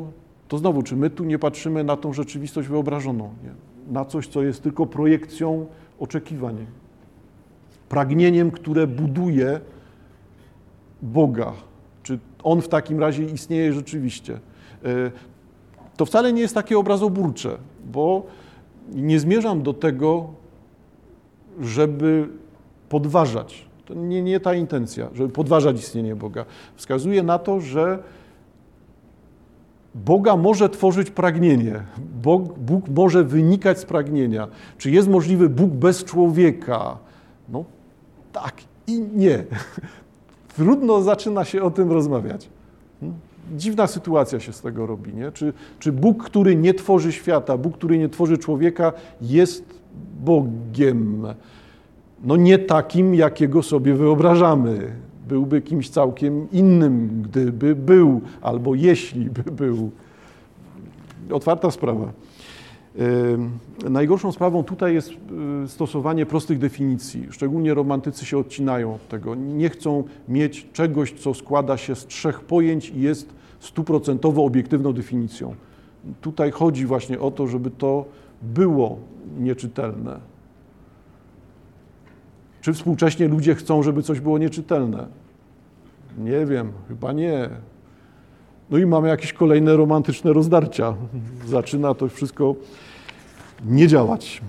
[0.47, 3.51] to znowu, czy my tu nie patrzymy na tą rzeczywistość wyobrażoną, nie?
[3.93, 5.65] na coś, co jest tylko projekcją
[5.99, 6.65] oczekiwań,
[7.89, 9.59] pragnieniem, które buduje
[11.01, 11.53] Boga,
[12.47, 14.39] on w takim razie istnieje rzeczywiście.
[14.85, 15.11] E,
[15.97, 18.25] to wcale nie jest takie obrazoburcze, bo
[18.91, 20.27] nie zmierzam do tego,
[21.59, 22.27] żeby
[22.89, 23.65] podważać.
[23.85, 26.45] To nie, nie ta intencja, żeby podważać istnienie Boga.
[26.75, 27.99] Wskazuje na to, że
[29.95, 31.83] Boga może tworzyć pragnienie.
[32.23, 34.47] Bóg, Bóg może wynikać z pragnienia.
[34.77, 36.97] Czy jest możliwy Bóg bez człowieka?
[37.49, 37.63] No
[38.33, 38.55] tak
[38.87, 39.43] i nie
[40.57, 42.49] trudno zaczyna się o tym rozmawiać.
[42.99, 43.19] Hmm?
[43.55, 45.13] Dziwna sytuacja się z tego robi.
[45.13, 45.31] Nie?
[45.31, 49.63] Czy, czy Bóg, który nie tworzy świata, Bóg, który nie tworzy człowieka, jest
[50.23, 51.27] Bogiem?
[52.23, 54.91] No nie takim, jakiego sobie wyobrażamy.
[55.27, 59.91] Byłby kimś całkiem innym, gdyby był, albo jeśli by był.
[61.31, 62.11] Otwarta sprawa.
[63.89, 65.11] Najgorszą sprawą tutaj jest
[65.63, 67.27] y, stosowanie prostych definicji.
[67.31, 69.35] Szczególnie romantycy się odcinają od tego.
[69.35, 73.29] Nie chcą mieć czegoś, co składa się z trzech pojęć i jest
[73.59, 75.55] stuprocentowo obiektywną definicją.
[76.21, 78.05] Tutaj chodzi właśnie o to, żeby to
[78.41, 78.99] było
[79.39, 80.19] nieczytelne.
[82.61, 85.07] Czy współcześnie ludzie chcą, żeby coś było nieczytelne?
[86.17, 87.49] Nie wiem, chyba nie.
[88.69, 90.93] No i mamy jakieś kolejne romantyczne rozdarcia.
[91.45, 92.55] Zaczyna to wszystko
[93.65, 94.41] nie działać.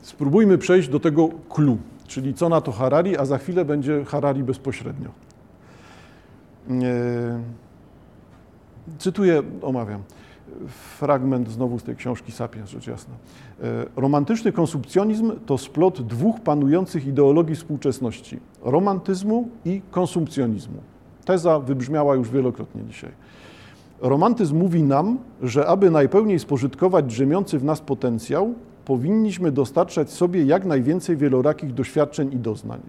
[0.00, 4.42] Spróbujmy przejść do tego clue, czyli co na to Harari, a za chwilę będzie Harari
[4.42, 5.08] bezpośrednio.
[6.70, 7.40] E,
[8.98, 10.02] cytuję, omawiam
[10.98, 13.14] fragment znowu z tej książki Sapiens, rzecz jasna.
[13.62, 20.78] E, romantyczny konsumpcjonizm to splot dwóch panujących ideologii współczesności: romantyzmu i konsumpcjonizmu.
[21.24, 23.10] Teza wybrzmiała już wielokrotnie dzisiaj.
[24.02, 30.64] Romantyzm mówi nam, że aby najpełniej spożytkować drzemiący w nas potencjał, powinniśmy dostarczać sobie jak
[30.64, 32.80] najwięcej wielorakich doświadczeń i doznań.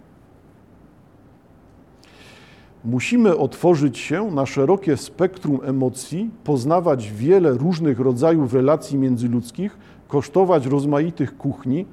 [2.86, 11.38] Musimy otworzyć się na szerokie spektrum emocji, poznawać wiele różnych rodzajów relacji międzyludzkich, kosztować rozmaitych
[11.38, 11.86] kuchni,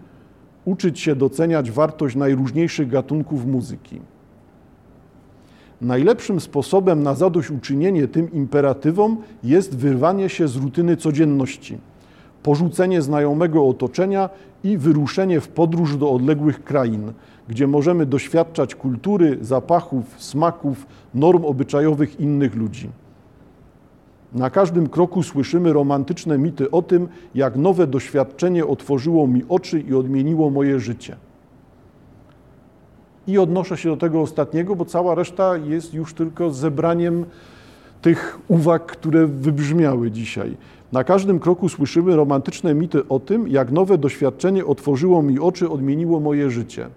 [0.65, 4.01] uczyć się doceniać wartość najróżniejszych gatunków muzyki.
[5.81, 11.79] Najlepszym sposobem na zadośćuczynienie tym imperatywom jest wyrwanie się z rutyny codzienności,
[12.43, 14.29] porzucenie znajomego otoczenia
[14.65, 17.13] i wyruszenie w podróż do odległych krain,
[17.49, 22.91] gdzie możemy doświadczać kultury, zapachów, smaków, norm obyczajowych innych ludzi.
[24.33, 29.95] Na każdym kroku słyszymy romantyczne mity o tym, jak nowe doświadczenie otworzyło mi oczy i
[29.95, 31.17] odmieniło moje życie.
[33.27, 37.25] I odnoszę się do tego ostatniego, bo cała reszta jest już tylko zebraniem
[38.03, 40.57] tych uwag, które wybrzmiały dzisiaj.
[40.93, 46.21] Na każdym kroku słyszymy romantyczne mity o tym, jak nowe doświadczenie otworzyło mi oczy, odmieniło
[46.21, 46.89] moje życie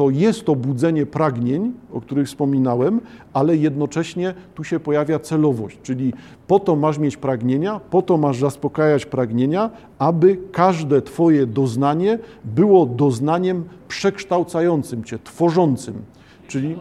[0.00, 3.00] to jest to budzenie pragnień, o których wspominałem,
[3.32, 6.12] ale jednocześnie tu się pojawia celowość, czyli
[6.46, 12.86] po to masz mieć pragnienia, po to masz zaspokajać pragnienia, aby każde Twoje doznanie było
[12.86, 15.94] doznaniem przekształcającym Cię, tworzącym.
[16.48, 16.76] Czyli.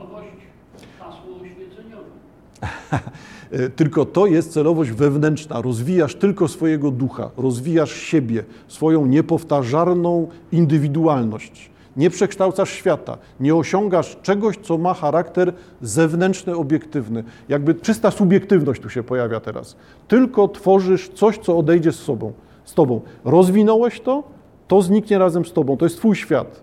[3.75, 5.61] tylko to jest celowość wewnętrzna.
[5.61, 11.69] Rozwijasz tylko swojego ducha, rozwijasz siebie, swoją niepowtarzalną indywidualność
[11.99, 17.23] Nie przekształcasz świata, nie osiągasz czegoś, co ma charakter zewnętrzny, obiektywny.
[17.49, 19.75] Jakby czysta subiektywność tu się pojawia teraz.
[20.07, 22.33] Tylko tworzysz coś, co odejdzie z sobą,
[22.65, 23.01] z tobą.
[23.25, 24.23] Rozwinąłeś to,
[24.67, 25.77] to zniknie razem z tobą.
[25.77, 26.61] To jest twój świat.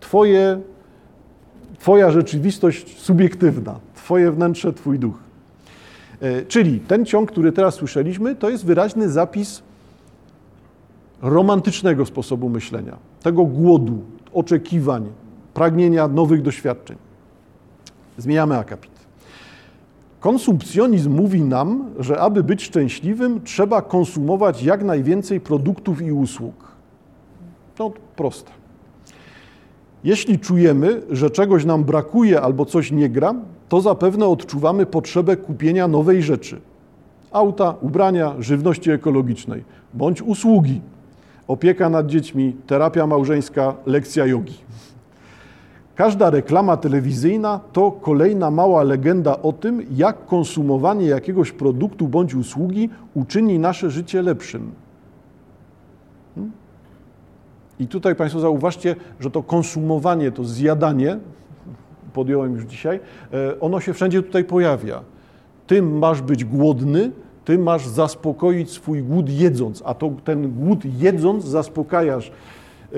[0.00, 0.60] Twoje,
[1.78, 5.18] twoja rzeczywistość subiektywna, twoje wnętrze, twój duch.
[6.20, 9.62] E, Czyli ten ciąg, który teraz słyszeliśmy, to jest wyraźny zapis
[11.22, 13.98] romantycznego sposobu myślenia, tego głodu,
[14.32, 15.08] oczekiwań,
[15.54, 16.96] pragnienia nowych doświadczeń.
[18.18, 18.90] Zmieniamy akapit.
[20.20, 26.54] Konsumpcjonizm mówi nam, że aby być szczęśliwym, trzeba konsumować jak najwięcej produktów i usług.
[27.76, 28.50] To proste.
[30.04, 33.34] Jeśli czujemy, że czegoś nam brakuje albo coś nie gra,
[33.68, 36.60] to zapewne odczuwamy potrzebę kupienia nowej rzeczy.
[37.32, 39.64] Auta, ubrania, żywności ekologicznej,
[39.94, 40.80] bądź usługi.
[41.50, 44.54] Opieka nad dziećmi, terapia małżeńska, lekcja jogi.
[45.94, 52.90] Każda reklama telewizyjna to kolejna mała legenda o tym, jak konsumowanie jakiegoś produktu bądź usługi
[53.14, 54.70] uczyni nasze życie lepszym.
[56.34, 56.52] Hmm?
[57.80, 61.18] I tutaj Państwo zauważcie, że to konsumowanie, to zjadanie,
[62.12, 63.00] podjąłem już dzisiaj,
[63.32, 65.00] e, ono się wszędzie tutaj pojawia.
[65.66, 67.10] Ty masz być głodny,
[67.44, 72.30] ty masz zaspokoić swój głód jedząc, a to ten głód jedząc zaspokajasz.
[72.92, 72.96] E,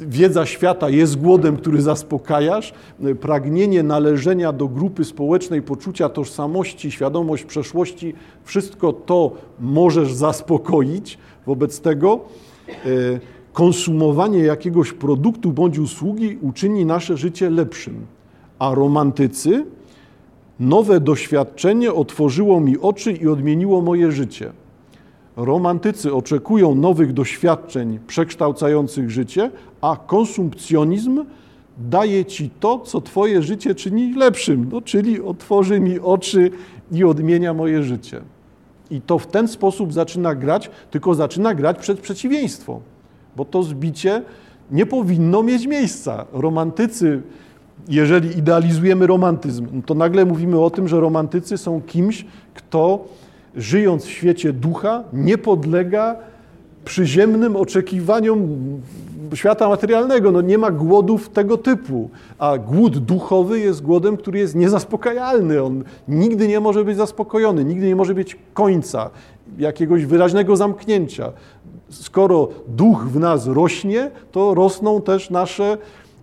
[0.00, 2.74] Wiedza świata jest głodem, który zaspokajasz.
[3.04, 8.14] E, Pragnienie należenia do grupy społecznej, poczucia tożsamości, świadomość przeszłości,
[8.44, 11.18] wszystko to możesz zaspokoić.
[11.46, 12.20] Wobec tego
[12.68, 12.78] e,
[13.52, 18.06] konsumowanie jakiegoś produktu bądź usługi uczyni nasze życie lepszym.
[18.58, 19.64] A romantycy
[20.60, 24.52] Nowe doświadczenie otworzyło mi oczy i odmieniło moje życie.
[25.36, 29.50] Romantycy oczekują nowych doświadczeń przekształcających życie,
[29.80, 31.24] a konsumpcjonizm
[31.78, 36.50] daje ci to, co twoje życie czyni lepszym, no, czyli otworzy mi oczy
[36.92, 38.20] i odmienia moje życie.
[38.90, 42.80] I to w ten sposób zaczyna grać, tylko zaczyna grać przed przeciwieństwo,
[43.36, 44.22] bo to zbicie
[44.70, 46.26] nie powinno mieć miejsca.
[46.32, 47.22] Romantycy
[47.88, 53.04] jeżeli idealizujemy romantyzm, to nagle mówimy o tym, że romantycy są kimś, kto
[53.56, 56.16] żyjąc w świecie ducha nie podlega
[56.84, 58.48] przyziemnym oczekiwaniom
[59.34, 60.30] świata materialnego.
[60.30, 65.62] No nie ma głodów tego typu, a głód duchowy jest głodem, który jest niezaspokajalny.
[65.62, 69.10] On nigdy nie może być zaspokojony, nigdy nie może być końca,
[69.58, 71.32] jakiegoś wyraźnego zamknięcia.
[71.90, 75.78] Skoro duch w nas rośnie, to rosną też nasze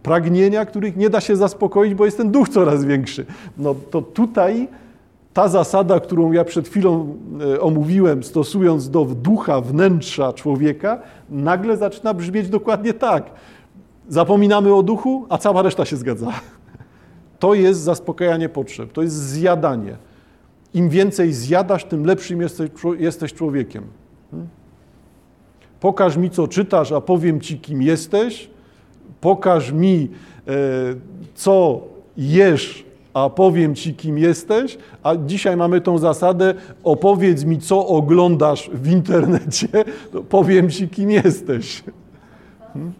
[0.05, 3.25] pragnienia, których nie da się zaspokoić, bo jest ten duch coraz większy.
[3.57, 4.67] No to tutaj
[5.33, 7.17] ta zasada, którą ja przed chwilą
[7.53, 10.99] e, omówiłem, stosując do ducha, wnętrza człowieka,
[11.29, 13.31] nagle zaczyna brzmieć dokładnie tak.
[14.07, 16.31] Zapominamy o duchu, a cała reszta się zgadza.
[17.39, 19.97] To jest zaspokajanie potrzeb, to jest zjadanie.
[20.73, 22.41] Im więcej zjadasz, tym lepszym
[22.99, 23.83] jesteś, człowiekiem.
[24.31, 24.49] Hmm?
[25.79, 28.54] Pokaż mi, co czytasz, a powiem ci, kim jesteś
[29.21, 30.09] pokaż mi,
[30.47, 30.51] e,
[31.35, 31.81] co
[32.17, 34.77] jesz, a powiem ci, kim jesteś.
[35.03, 36.53] A dzisiaj mamy tą zasadę,
[36.83, 39.67] opowiedz mi, co oglądasz w internecie,
[40.11, 41.83] to powiem ci, kim jesteś.
[42.73, 42.93] Hmm?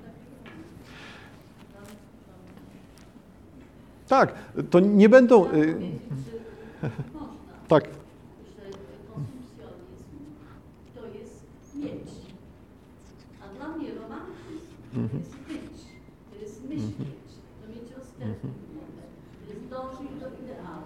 [4.08, 4.34] Tak,
[4.70, 5.46] to nie będą.
[5.54, 5.76] y,
[7.68, 7.84] Tak.
[10.96, 11.46] to jest
[11.76, 12.12] mieć.
[13.42, 15.20] A dla mnie romantyzm to Mhm.
[15.24, 15.35] jest
[16.82, 17.90] to mieć
[19.50, 20.86] jest dążyć do ideału.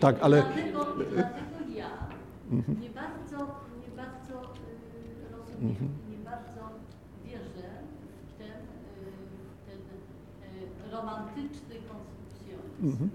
[0.00, 1.86] Tak, ale- Dlatego, dlatego ja
[2.80, 3.38] nie bardzo,
[3.82, 5.90] nie bardzo y, rozumiem, Mhm.
[6.10, 6.60] nie bardzo
[7.24, 7.68] wierzę
[8.34, 9.78] w ten, y, ten
[10.88, 11.74] y, romantyczny.
[11.74, 11.96] Tak
[12.82, 12.92] nazwała.
[12.92, 13.10] Mhm.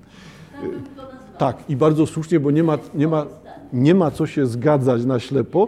[1.37, 3.25] Tak, i bardzo słusznie, bo nie ma, nie ma,
[3.73, 5.67] nie ma co się zgadzać na ślepo.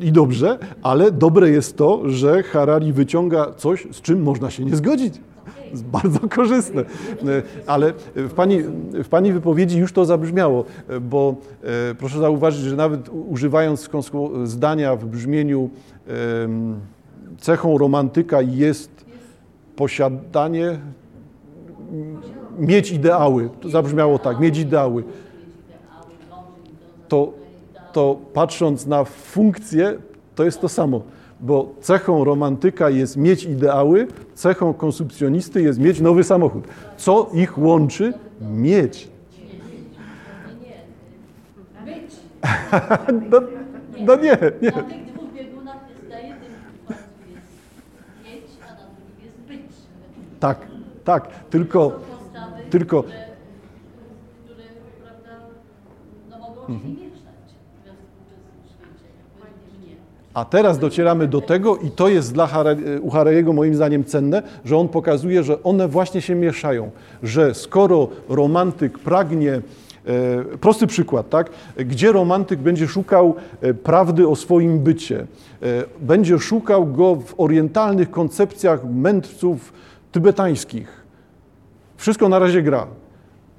[0.00, 4.76] I dobrze, ale dobre jest to, że Harari wyciąga coś, z czym można się nie
[4.76, 5.14] zgodzić.
[5.70, 6.80] Jest bardzo korzystne.
[6.80, 12.60] E, Ale w pani, w pani wypowiedzi już to zabrzmiało, e, bo e, proszę zauważyć,
[12.60, 13.90] że nawet używając
[14.44, 15.70] zdania w brzmieniu
[17.38, 19.04] cechą romantyka jest
[19.76, 20.78] posiadanie,
[22.58, 23.50] mieć ideały.
[23.60, 25.04] To zabrzmiało tak, mieć ideały.
[27.08, 27.32] To,
[27.92, 29.98] to patrząc na funkcję,
[30.34, 31.02] to jest to samo.
[31.40, 36.64] Bo cechą romantyka jest mieć ideały, cechą konsumpcjonisty jest mieć nowy samochód.
[36.96, 38.12] Co ich łączy?
[38.40, 39.08] Mieć.
[43.30, 43.40] No,
[44.00, 44.70] no nie, nie.
[44.70, 46.50] Na tych dwóch biegunach jest na jednym
[46.86, 49.76] końcu jest mieć, a na drugim jest być.
[50.40, 50.58] Tak,
[51.04, 52.00] tak, tylko,
[52.70, 53.18] tylko które,
[54.44, 54.64] które
[55.02, 55.44] prawda,
[56.30, 57.09] no mogą Mhm.
[60.34, 62.46] A teraz docieramy do tego i to jest dla
[63.12, 66.90] Harari, u moim zdaniem cenne, że on pokazuje, że one właśnie się mieszają,
[67.22, 69.60] że skoro romantyk pragnie, e,
[70.60, 75.26] prosty przykład, tak, gdzie romantyk będzie szukał e, prawdy o swoim bycie, e,
[76.00, 79.72] będzie szukał go w orientalnych koncepcjach mędrców
[80.12, 81.00] tybetańskich.
[81.96, 82.86] Wszystko na razie gra.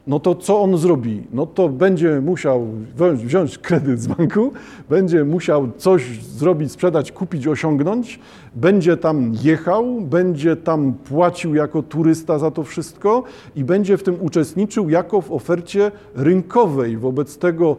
[0.07, 1.23] No to co on zrobi?
[1.33, 2.67] No to będzie musiał
[3.13, 4.51] wziąć, kredyt z banku,
[4.89, 8.19] będzie musiał coś zrobić, sprzedać, kupić, osiągnąć,
[8.55, 13.23] będzie tam jechał, będzie tam płacił jako turysta za to wszystko
[13.55, 16.97] i będzie w tym uczestniczył jako w ofercie rynkowej.
[16.97, 17.75] Wobec tego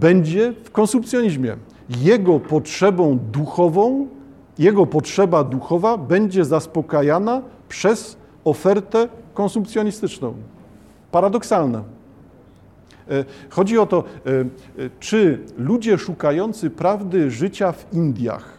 [0.00, 1.56] będzie w konsumpcjonizmie.
[2.02, 4.06] Jego potrzebą duchową,
[4.58, 10.34] jego potrzeba duchowa będzie zaspokajana przez ofertę konsumpcjonistyczną.
[11.16, 11.82] Paradoksalne.
[13.10, 14.44] E, Chodzi o to, e, e,
[15.00, 18.58] czy ludzie szukający prawdy życia w Indiach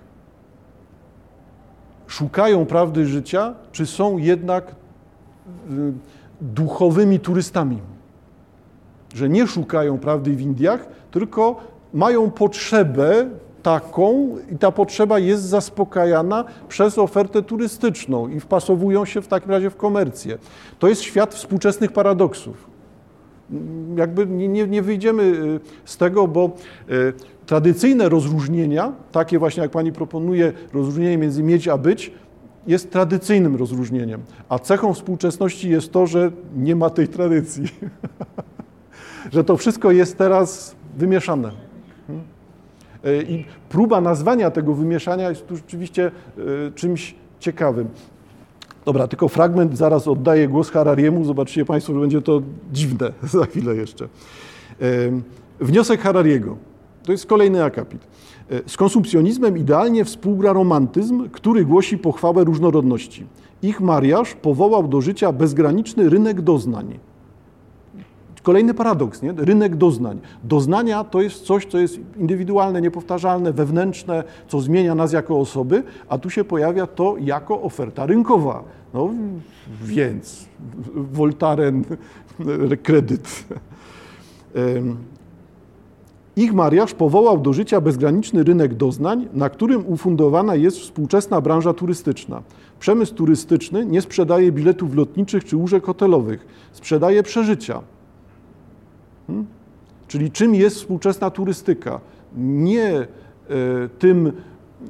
[2.08, 4.76] szukają prawdy życia, czy są jednak
[6.42, 7.80] duchowymi turystami?
[9.16, 11.60] Że nie szukają prawdy w Indiach, tylko
[11.94, 13.30] mają potrzebę
[13.68, 19.70] taką i ta potrzeba jest zaspokajana przez ofertę turystyczną i wpasowują się w takim razie
[19.70, 20.38] w komercję.
[20.80, 22.70] To jest świat współczesnych paradoksów.
[23.96, 26.52] Jakby nie, nie, nie wyjdziemy y, z tego, bo
[26.90, 27.14] y,
[27.46, 32.12] tradycyjne rozróżnienia, takie właśnie jak pani proponuje, rozróżnienie między mieć a być,
[32.68, 34.22] jest tradycyjnym rozróżnieniem.
[34.50, 37.64] A cechą współczesności jest to, że nie ma tej tradycji.
[39.34, 41.67] że to wszystko jest teraz wymieszane.
[43.08, 47.88] Y, I próba nazwania tego wymieszania jest tu rzeczywiście y, czymś ciekawym.
[48.86, 51.26] Dobra, tylko fragment, zaraz oddaję głos Harariemu.
[51.26, 52.42] Zobaczycie Państwo, że będzie to
[52.74, 54.08] dziwne za chwilę jeszcze.
[54.82, 55.24] Ym,
[55.60, 56.58] Wniosek Harariego.
[57.04, 58.08] To jest kolejny akapit.
[58.68, 63.26] Z konsumpcjonizmem idealnie współgra romantyzm, który głosi pochwałę różnorodności.
[63.62, 67.00] Ich mariaż powołał do życia bezgraniczny rynek doznań.
[68.48, 69.34] Kolejny paradoks, nie?
[69.38, 70.20] rynek doznań.
[70.44, 76.18] Doznania to jest coś, co jest indywidualne, niepowtarzalne, wewnętrzne, co zmienia nas jako osoby, a
[76.18, 78.64] tu się pojawia to jako oferta rynkowa.
[78.94, 79.10] No
[79.84, 80.46] więc,
[80.96, 81.84] Voltaren,
[82.84, 83.46] kredyt.
[86.36, 92.42] Ich mariaż powołał do życia bezgraniczny rynek doznań, na którym ufundowana jest współczesna branża turystyczna.
[92.80, 97.82] Przemysł turystyczny nie sprzedaje biletów lotniczych czy łóżek hotelowych, sprzedaje przeżycia.
[99.28, 99.46] Hmm?
[100.08, 102.00] Czyli czym jest współczesna turystyka?
[102.38, 103.06] Nie e,
[104.00, 104.32] tym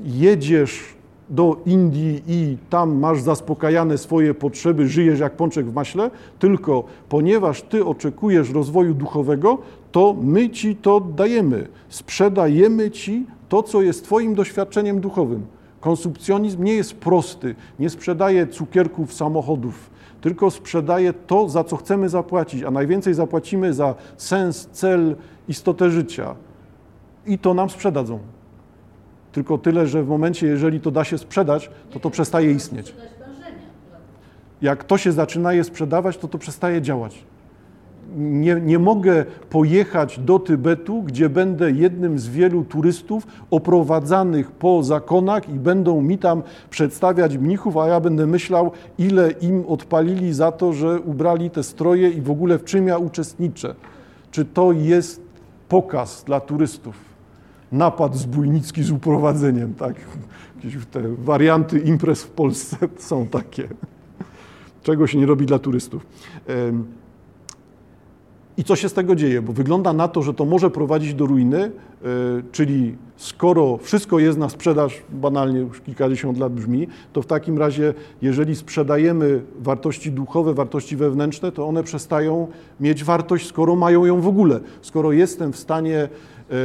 [0.04, 0.98] jedziesz
[1.30, 7.62] do Indii i tam masz zaspokajane swoje potrzeby, żyjesz jak pączek w maśle, tylko ponieważ
[7.62, 9.58] ty oczekujesz rozwoju duchowego,
[9.92, 11.68] to my ci to dajemy.
[11.90, 15.46] Sprzedajemy ci to, co jest twoim doświadczeniem duchowym.
[15.80, 19.90] Konsumpcjonizm nie jest prosty, nie sprzedaje cukierków, samochodów,
[20.22, 25.16] tylko sprzedaje to, za co chcemy zapłacić, a najwięcej zapłacimy za sens, cel,
[25.48, 26.36] istotę życia.
[27.26, 28.20] I to nam sprzedadzą.
[29.32, 32.96] Tylko tyle, że w momencie, jeżeli to da się sprzedać, to to przestaje istnieć.
[34.62, 37.24] Jak to się zaczyna je sprzedawać, to to przestaje działać.
[38.16, 45.50] Nie, nie mogę pojechać do Tybetu, gdzie będę jednym z wielu turystów oprowadzanych po zakonach
[45.50, 50.74] i będą mi tam przedstawiać mnichów, a ja będę myślał, ile im odpalili za to,
[50.74, 53.76] że ubrali te stroje i w ogóle w czym ja uczestniczę.
[54.32, 55.22] Czy to jest
[55.70, 56.96] pokaz dla turystów?
[57.72, 59.96] Napad zbójnicki z uprowadzeniem, tak?
[60.56, 62.78] Jakieś te warianty imprez w Polsce
[63.10, 63.68] są takie.
[64.84, 66.06] Czego się nie robi dla turystów.
[68.58, 69.42] I co się z tego dzieje?
[69.42, 71.72] Bo wygląda na to, że to może prowadzić do ruiny, y,
[72.52, 77.94] czyli skoro wszystko jest na sprzedaż, banalnie już kilkadziesiąt lat brzmi, to w takim razie,
[78.22, 82.48] jeżeli sprzedajemy wartości duchowe, wartości wewnętrzne, to one przestają
[82.80, 84.60] mieć wartość, skoro mają ją w ogóle.
[84.82, 86.10] Skoro jestem w stanie
[86.52, 86.56] y,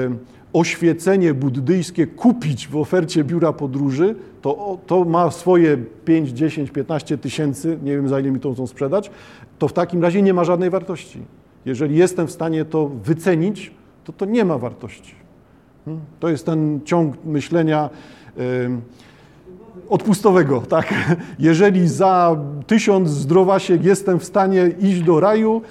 [0.52, 7.78] oświecenie buddyjskie kupić w ofercie biura podróży, to, to ma swoje 5, 10, 15 tysięcy,
[7.82, 9.10] nie wiem za ile mi to chcą sprzedać,
[9.58, 11.20] to w takim razie nie ma żadnej wartości.
[11.64, 13.72] Jeżeli jestem w stanie to wycenić,
[14.04, 15.14] to to nie ma wartości.
[15.84, 16.04] Hmm?
[16.20, 17.90] To jest ten ciąg myślenia
[19.88, 20.94] odpustowego, tak?
[21.38, 22.36] Jeżeli za
[22.66, 25.62] tysiąc zdrowasiek jestem w stanie iść do raju,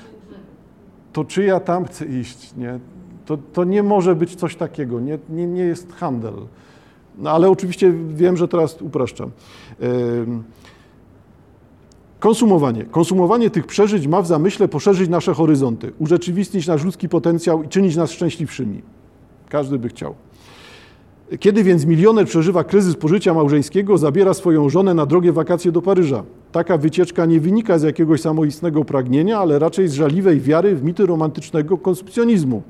[1.13, 2.55] to czy ja tam chcę iść?
[2.55, 2.79] Nie?
[3.25, 6.33] To, to nie może być coś takiego, nie, nie, nie jest handel.
[7.17, 9.31] No ale oczywiście wiem, że teraz upraszczam.
[9.79, 10.43] Em,
[12.21, 12.85] Konsumowanie.
[12.85, 17.95] Konsumowanie tych przeżyć ma w zamyśle poszerzyć nasze horyzonty, urzeczywistnić nasz ludzki potencjał i czynić
[17.95, 18.81] nas szczęśliwszymi.
[19.49, 20.15] Każdy by chciał.
[21.39, 26.23] Kiedy więc milioner przeżywa kryzys pożycia małżeńskiego, zabiera swoją żonę na drogie wakacje do Paryża.
[26.51, 31.05] Taka wycieczka nie wynika z jakiegoś samoistnego pragnienia, ale raczej z żaliwej wiary w mity
[31.05, 32.61] romantycznego konsumpcjonizmu.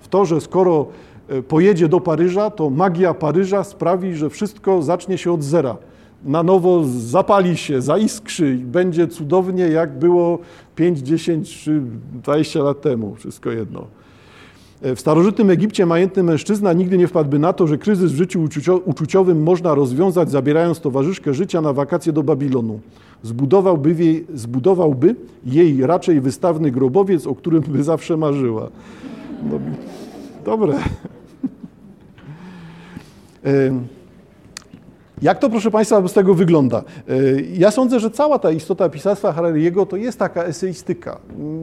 [0.00, 0.86] W to, że skoro
[1.28, 5.76] e, pojedzie do Paryża, to magia Paryża sprawi, że wszystko zacznie się od zera.
[6.24, 10.38] Na nowo zapali się, zaiskrzy i będzie cudownie, jak było
[10.76, 13.14] 5, 10 czy 20 lat temu.
[13.14, 13.86] Wszystko jedno.
[14.82, 18.80] W starożytnym Egipcie majętny mężczyzna nigdy nie wpadłby na to, że kryzys w życiu uczucio-
[18.84, 22.80] uczuciowym można rozwiązać, zabierając towarzyszkę życia na wakacje do Babilonu.
[23.22, 28.68] Zbudowałby jej, zbudowałby jej raczej wystawny grobowiec, o którym by zawsze marzyła.
[29.50, 29.60] No,
[30.44, 30.74] dobre.
[35.22, 36.82] Jak to, proszę Państwa, z tego wygląda?
[37.10, 41.18] Y, Ja sądzę, że cała ta istota pisarstwa Harariego to jest taka eseistyka,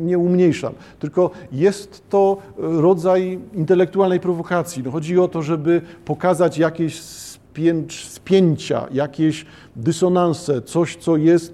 [0.06, 4.84] nie umniejszam, tylko jest to rodzaj intelektualnej prowokacji.
[4.84, 7.00] No chodzi o to, żeby pokazać jakieś
[8.10, 9.46] spięcia, jakieś
[9.76, 11.54] dysonanse, coś, co jest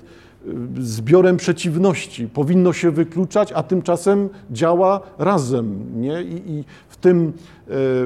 [0.80, 6.02] zbiorem przeciwności, powinno się wykluczać, a tymczasem działa razem.
[6.02, 6.22] Nie?
[6.22, 7.32] I, i w, tym, e,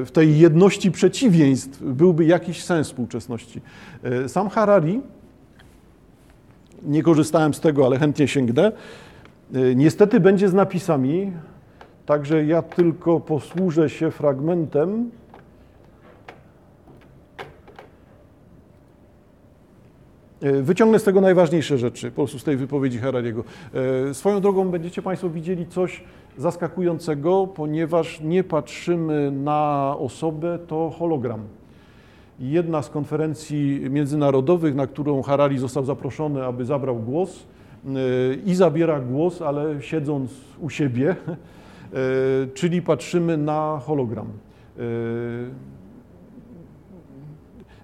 [0.04, 3.60] w tej jedności przeciwieństw byłby jakiś sens współczesności.
[4.02, 5.00] E, Sam Harari,
[6.82, 8.72] nie korzystałem z tego, ale chętnie sięgnę,
[9.54, 11.32] e, niestety będzie z napisami,
[12.06, 15.10] także ja tylko posłużę się fragmentem.
[20.40, 23.44] Wyciągnę z tego najważniejsze rzeczy, po prostu z tej wypowiedzi Harariego.
[24.10, 26.04] E, Swoją drogą będziecie Państwo widzieli coś
[26.36, 31.40] zaskakującego, ponieważ nie patrzymy na osobę, to hologram.
[32.40, 37.46] Jedna z konferencji międzynarodowych, na którą Harari został zaproszony, aby zabrał głos
[37.86, 37.90] e,
[38.46, 40.30] i zabiera głos, ale siedząc
[40.60, 41.36] u siebie, e,
[42.54, 44.26] czyli patrzymy na hologram.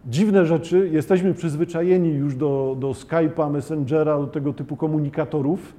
[0.06, 0.88] Dziwne rzeczy.
[0.92, 5.74] Jesteśmy przyzwyczajeni już do, do Skype'a, Messengera, do tego typu komunikatorów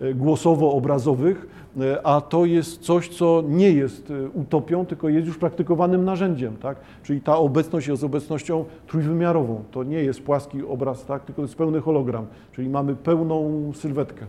[0.00, 1.46] e, głosowo-obrazowych,
[1.80, 6.56] e, a to jest coś, co nie jest e, utopią, tylko jest już praktykowanym narzędziem.
[6.56, 6.76] Tak?
[7.02, 9.64] Czyli ta obecność jest obecnością trójwymiarową.
[9.70, 11.24] To nie jest płaski obraz, tak?
[11.24, 14.26] tylko jest pełny hologram, czyli mamy pełną sylwetkę.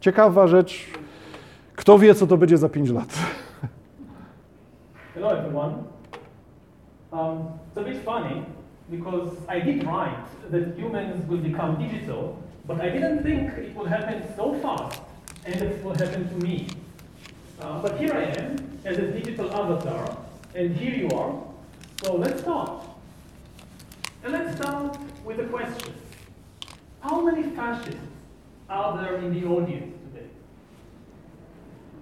[0.00, 0.86] Ciekawa rzecz.
[1.76, 3.08] Kto wie, co to będzie za 5 lat?
[5.14, 5.99] Hello everyone.
[7.12, 8.44] Um, it's a bit funny
[8.90, 13.88] because I did write that humans will become digital, but I didn't think it would
[13.88, 15.00] happen so fast
[15.44, 16.68] and it will happen to me.
[17.60, 20.16] Uh, but here I am as a digital avatar,
[20.54, 21.42] and here you are.
[22.02, 22.84] So let's start.
[24.22, 25.94] And let's start with a question.
[27.00, 28.00] How many fascists
[28.68, 30.26] are there in the audience today?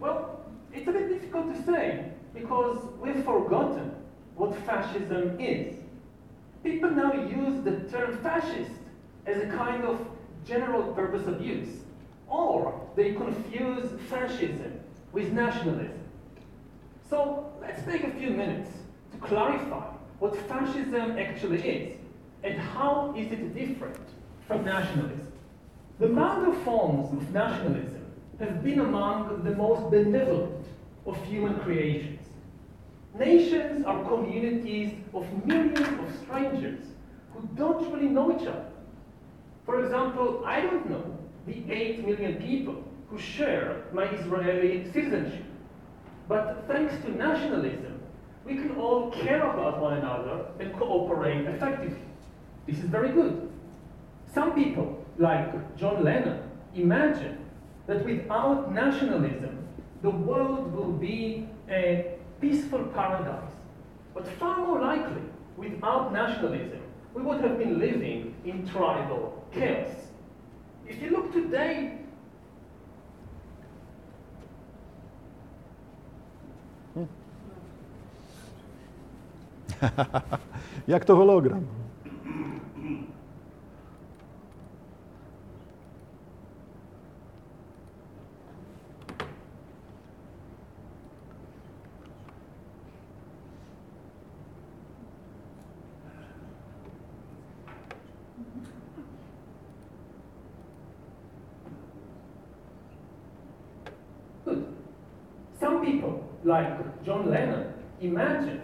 [0.01, 3.95] Well, it's a bit difficult to say because we've forgotten
[4.39, 5.75] what fascism is.
[6.63, 8.71] People now use the term fascist
[9.27, 10.01] as a kind of
[10.47, 11.69] general purpose abuse,
[12.29, 14.81] or they confuse fascism
[15.13, 15.99] with nationalism.
[17.11, 18.71] So let's take a few minutes
[19.13, 19.87] to clarify
[20.21, 21.99] what fascism actually is
[22.45, 23.99] and how is it different
[24.47, 25.33] from nationalism.
[25.99, 28.07] The milder forms of nationalism
[28.39, 30.65] have been among the most benevolent
[31.07, 32.28] of human creations.
[33.19, 36.79] Nations are communities of millions of strangers
[37.33, 38.67] who don't really know each other.
[39.67, 42.77] For example, I don't know the 8 million people
[43.11, 45.45] who share my Israeli citizenship.
[46.29, 48.01] But thanks to nationalism,
[48.45, 51.99] we can all care about one another and cooperate effectively.
[52.67, 53.51] This is very good.
[54.33, 56.43] Some people, like John Lennon,
[56.75, 57.39] imagine
[57.87, 59.67] that without nationalism,
[60.03, 63.53] the world will be a peaceful paradise.
[64.15, 65.23] But far more likely,
[65.57, 66.81] without nationalism,
[67.15, 69.91] we would have been living in tribal chaos.
[70.87, 71.99] If you look today,
[80.89, 81.65] Jak to hologram?
[104.45, 104.65] Good.
[105.61, 108.63] Some people, like John Lennon, imagine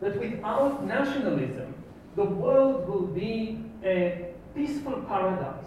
[0.00, 1.74] that without nationalism,
[2.14, 5.66] the world will be a peaceful paradise.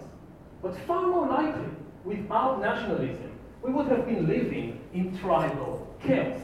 [0.62, 1.68] But far more likely,
[2.04, 3.32] without nationalism,
[3.62, 6.40] we would have been living in tribal chaos.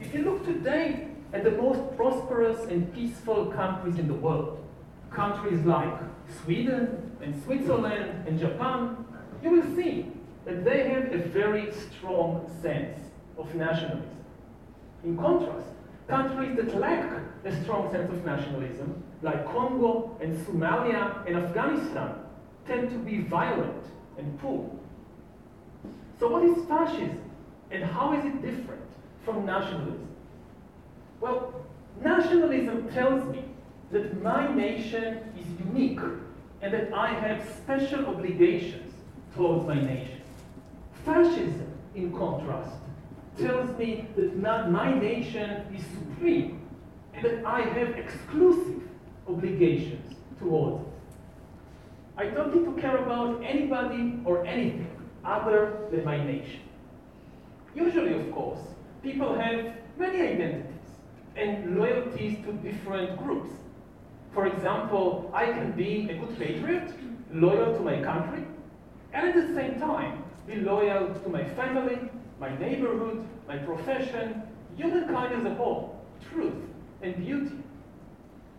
[0.00, 4.64] If you look today at the most prosperous and peaceful countries in the world,
[5.10, 5.94] countries like
[6.42, 9.04] Sweden and Switzerland and Japan,
[9.42, 10.12] you will see
[10.44, 13.03] that they have a very strong sense
[13.38, 14.10] of nationalism.
[15.04, 15.68] In contrast,
[16.08, 17.10] countries that lack
[17.44, 22.14] a strong sense of nationalism, like Congo and Somalia and Afghanistan,
[22.66, 23.84] tend to be violent
[24.18, 24.70] and poor.
[26.18, 27.20] So, what is fascism
[27.70, 28.82] and how is it different
[29.24, 30.08] from nationalism?
[31.20, 31.54] Well,
[32.02, 33.44] nationalism tells me
[33.90, 36.00] that my nation is unique
[36.62, 38.92] and that I have special obligations
[39.34, 40.20] towards my nation.
[41.04, 42.76] Fascism, in contrast,
[43.38, 46.60] tells me that not my nation is supreme
[47.14, 48.82] and that I have exclusive
[49.28, 50.92] obligations towards it.
[52.16, 54.90] I don't need to care about anybody or anything
[55.24, 56.60] other than my nation.
[57.74, 58.60] Usually, of course,
[59.02, 60.70] people have many identities
[61.34, 63.50] and loyalties to different groups.
[64.32, 66.92] For example, I can be a good patriot,
[67.32, 68.44] loyal to my country,
[69.12, 71.98] and at the same time be loyal to my family,
[72.38, 74.42] my neighborhood, my profession,
[74.76, 76.62] humankind as a whole, truth
[77.02, 77.56] and beauty.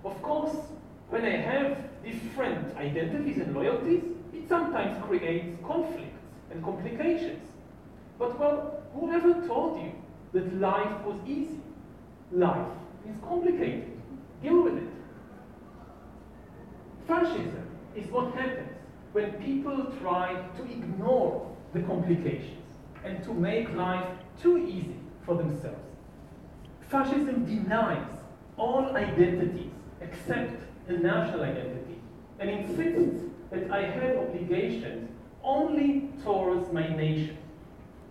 [0.04, 0.56] Of course,
[1.10, 4.04] when I have different identities and loyalties,
[4.34, 6.20] it sometimes creates conflicts
[6.52, 7.44] and complications.
[8.18, 9.92] But well, whoever told you
[10.34, 11.60] that life was easy?
[12.32, 12.68] Life
[13.08, 13.92] is complicated.
[14.42, 14.90] Deal with it.
[17.08, 18.70] Fascism is what happens
[19.12, 22.65] when people try to ignore the complications
[23.06, 24.08] and to make life
[24.42, 25.80] too easy for themselves.
[26.82, 28.08] Fascism denies
[28.58, 29.72] all identities
[30.02, 32.00] except the national identity
[32.40, 35.10] and insists that I have obligations
[35.44, 37.38] only towards my nation.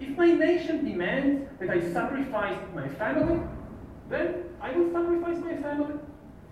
[0.01, 3.41] If my nation demands that I sacrifice my family,
[4.09, 5.95] then I will sacrifice my family.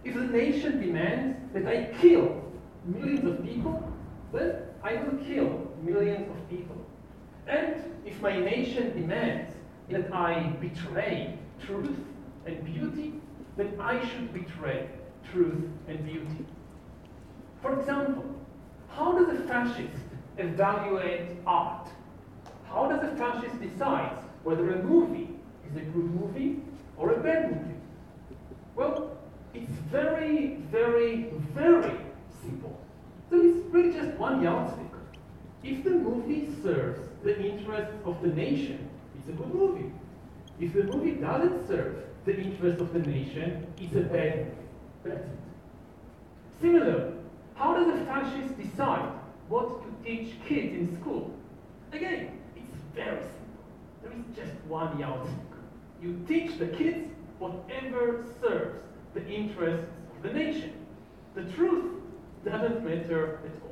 [0.05, 2.43] If the nation demands that I kill
[2.85, 3.93] millions of people,
[4.32, 6.77] then I will kill millions of people.
[7.47, 7.91] And
[8.23, 9.53] my nation demands
[9.90, 11.36] that I betray
[11.66, 11.99] truth
[12.47, 13.15] and beauty,
[13.57, 14.89] that I should betray
[15.32, 16.47] truth and beauty.
[17.61, 18.24] For example,
[18.89, 20.05] how does a fascist
[20.39, 21.89] evaluate art?
[22.69, 25.28] How does a fascist decide whether a movie
[25.69, 26.61] is a good movie
[26.97, 27.81] or a bad movie?
[28.77, 29.16] Well,
[29.53, 31.99] it's very, very, very
[32.40, 32.78] simple.
[33.31, 34.91] So it's really just one yardstick.
[35.64, 39.93] If the movie serves the interests of the nation, it's a good movie.
[40.60, 44.51] If the movie doesn't serve the interests of the nation, it's a bad movie.
[45.05, 45.28] That's
[46.62, 47.14] it.
[47.55, 49.09] How does a fascist decide
[49.48, 51.32] what to teach kids in school?
[51.93, 53.64] Again, it's very simple.
[54.02, 55.36] There is just one yardstick.
[56.02, 57.09] You teach the kids
[57.39, 58.82] whatever serves
[59.14, 59.86] the interests
[60.16, 60.72] of the nation.
[61.34, 62.01] The truth
[62.44, 63.72] doesn't matter at all.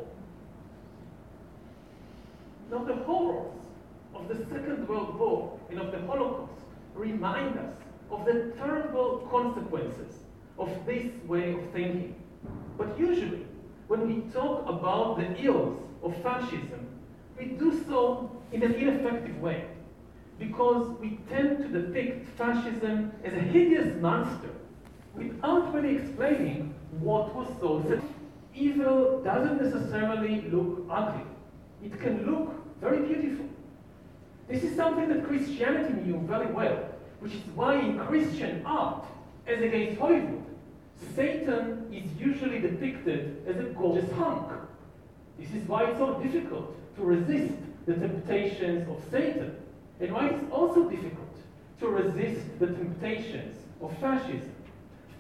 [2.71, 3.53] Now, the horrors
[4.15, 6.53] of the Second World War and of the Holocaust
[6.95, 7.75] remind us
[8.11, 10.21] of the terrible consequences
[10.57, 12.15] of this way of thinking.
[12.79, 13.45] But usually,
[13.89, 16.87] when we talk about the ills of fascism,
[17.37, 19.65] we do so in an ineffective way
[20.39, 24.51] because we tend to depict fascism as a hideous monster
[25.17, 28.01] without really explaining what was so.
[28.55, 31.30] Evil doesn't necessarily look ugly.
[31.85, 33.47] It can look very beautiful.
[34.49, 36.77] This is something that Christianity knew very well,
[37.21, 39.05] which is why in Christian art,
[39.47, 40.45] as against Hollywood,
[41.15, 44.51] Satan is usually depicted as a gorgeous hunk.
[45.39, 47.55] This is why it's so difficult to resist
[47.87, 49.57] the temptations of Satan,
[50.01, 51.35] and why it's also difficult
[51.81, 54.53] to resist the temptations of fascism.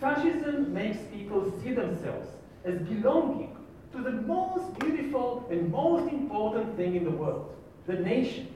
[0.00, 2.28] Fascism makes people see themselves
[2.64, 3.56] as belonging
[3.92, 7.54] to the most beautiful and most important thing in the world,
[7.86, 8.48] the nation.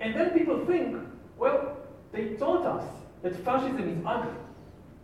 [0.00, 0.96] And then people think,
[1.36, 1.76] well,
[2.12, 2.84] they taught us
[3.22, 4.32] that fascism is ugly.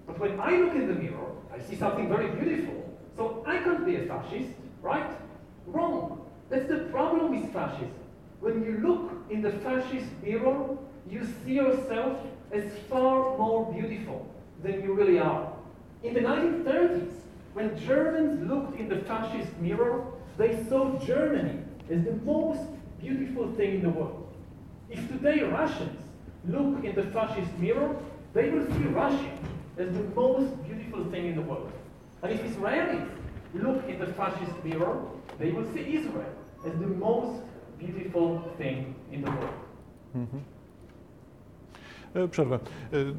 [0.07, 2.75] But when I look in the mirror, I see something very beautiful.
[3.17, 4.51] So I can't be a fascist,
[4.83, 5.11] right?
[5.67, 6.21] Wrong.
[6.51, 7.93] That's the problem with fascism.
[8.41, 10.77] When you look in the fascist mirror,
[11.09, 12.19] you see yourself
[12.53, 14.27] as far more beautiful
[14.63, 15.53] than you really are.
[16.03, 17.13] In the 1930s,
[17.55, 20.05] when Germans looked in the fascist mirror,
[20.37, 21.61] they saw Germany
[21.91, 22.63] as the most
[23.01, 24.27] beautiful thing in the world.
[24.91, 25.99] If today Russians
[26.49, 27.97] look in the fascist mirror,
[28.33, 29.31] they will see Russia
[29.79, 31.73] as the most beautiful thing in the world.
[32.23, 33.09] And if Israelis
[33.55, 35.01] look in the fascist mirror,
[35.39, 36.35] they will see Israel
[36.67, 37.43] as the most
[37.79, 39.55] beautiful thing in the world.
[40.17, 40.41] Mhm.
[42.15, 42.55] E, Przerwę.
[42.55, 42.61] E,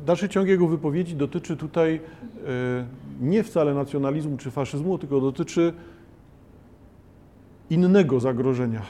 [0.06, 2.00] Dalszy ciąg jego wypowiedzi dotyczy tutaj e,
[3.22, 5.74] nie wcale nacjonalizmu czy faszyzmu, tylko dotyczy
[7.70, 8.82] innego zagrożenia.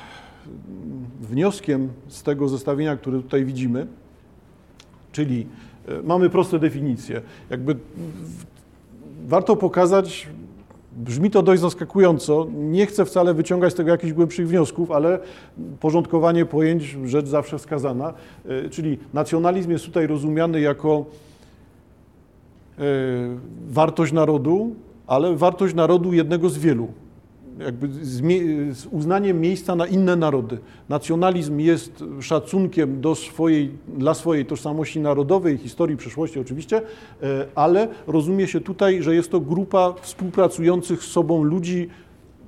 [1.22, 3.88] Wnioskiem z tego zestawienia, które tutaj widzimy,
[5.11, 5.48] czyli
[6.03, 7.22] mamy proste definicje.
[7.49, 7.76] Jakby
[9.27, 10.27] warto pokazać,
[10.96, 15.20] brzmi to dość zaskakująco, nie chcę wcale wyciągać z tego jakichś głębszych wniosków, ale
[15.80, 18.14] porządkowanie pojęć, rzecz zawsze wskazana,
[18.50, 21.06] E, czyli nacjonalizm jest tutaj rozumiany jako
[22.80, 22.82] e,
[23.68, 24.76] wartość narodu,
[25.08, 26.88] ale wartość narodu jednego z wielu.
[27.60, 28.22] Jakby z,
[28.77, 30.57] z uznaniem miejsca na inne narody.
[30.90, 36.77] Nacjonalizm jest szacunkiem do swojej, dla swojej tożsamości narodowej, historii, przeszłości oczywiście,
[37.23, 41.90] e, ale rozumie się tutaj, że jest to grupa współpracujących z sobą ludzi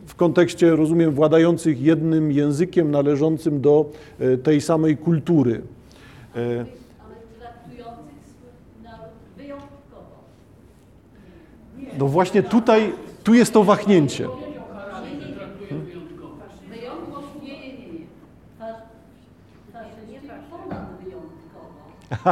[0.06, 3.86] w kontekście, rozumiem, władających jednym językiem należącym do
[4.20, 5.62] e, tej samej kultury.
[6.36, 10.16] E, Ale traktujących swój naród wyjątkowo.
[12.00, 12.94] No właśnie tutaj,
[13.24, 14.28] tu jest to wahnięcie.
[16.70, 18.06] Wyjątkowo, nie, nie, nie, nie.
[18.60, 18.82] Fasz-
[19.74, 20.20] Faszyści
[20.52, 21.70] ponad wyjątkowo.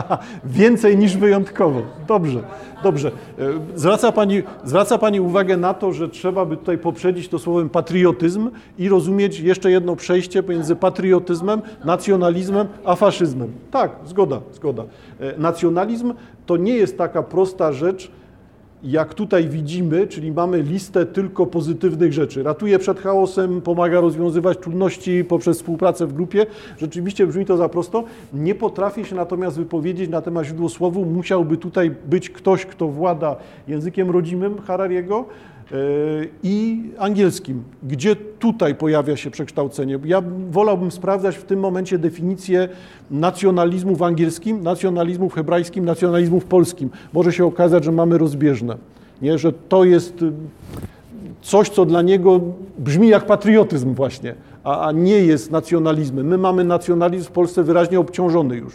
[0.43, 1.81] Więcej niż wyjątkowo.
[2.07, 2.43] Dobrze,
[2.83, 3.11] dobrze.
[3.39, 3.43] E,
[3.75, 8.49] Zwraca pani, zwraca pani uwagę na to, że trzeba by tutaj poprzedzić to słowem patriotyzm
[8.77, 13.51] i rozumieć jeszcze jedno przejście pomiędzy patriotyzmem, nacjonalizmem, a faszyzmem.
[13.71, 14.83] Tak, zgoda, zgoda.
[15.19, 16.13] E, Nacjonalizm
[16.45, 18.11] to nie jest taka prosta rzecz,
[18.83, 22.43] jak tutaj widzimy, czyli mamy listę tylko pozytywnych rzeczy.
[22.43, 26.45] Ratuje przed chaosem, pomaga rozwiązywać trudności poprzez współpracę w grupie.
[26.77, 28.03] Rzeczywiście brzmi to za prosto.
[28.33, 31.05] Nie potrafię się natomiast wypowiedzieć na temat źródło słowu.
[31.05, 33.35] Musiałby tutaj być ktoś, kto włada
[33.67, 35.25] językiem rodzimym Harariego
[36.43, 37.63] i angielskim.
[37.83, 39.99] Gdzie tutaj pojawia się przekształcenie?
[40.05, 42.69] Ja wolałbym sprawdzać w tym momencie definicję
[43.11, 46.89] nacjonalizmu w angielskim, nacjonalizmu w hebrajskim, nacjonalizmu w polskim.
[47.13, 48.77] Może się okazać, że mamy rozbieżne.
[49.21, 49.37] Nie?
[49.37, 50.31] Że to jest y,
[51.41, 52.41] coś, co dla niego
[52.77, 56.27] brzmi jak patriotyzm właśnie, a, a nie jest nacjonalizmem.
[56.27, 58.73] My mamy nacjonalizm w Polsce wyraźnie obciążony już.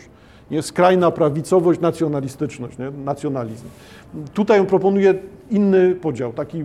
[0.50, 0.62] Nie?
[0.62, 2.90] Skrajna prawicowość, nacjonalistyczność, nie?
[2.90, 3.66] nacjonalizm.
[4.34, 5.14] Tutaj on proponuje
[5.50, 6.64] inny podział, taki,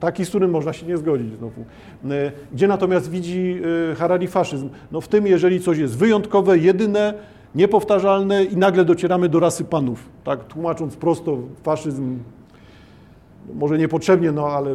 [0.00, 1.64] taki, z którym można się nie zgodzić znowu.
[2.10, 3.60] E, Gdzie natomiast widzi
[3.92, 4.68] e, Harari faszyzm?
[4.92, 7.14] No w tym, jeżeli coś jest wyjątkowe, jedyne,
[7.54, 10.08] niepowtarzalne i nagle docieramy do rasy panów.
[10.24, 12.18] Tak, tłumacząc prosto, faszyzm
[13.54, 14.70] może niepotrzebnie, no ale,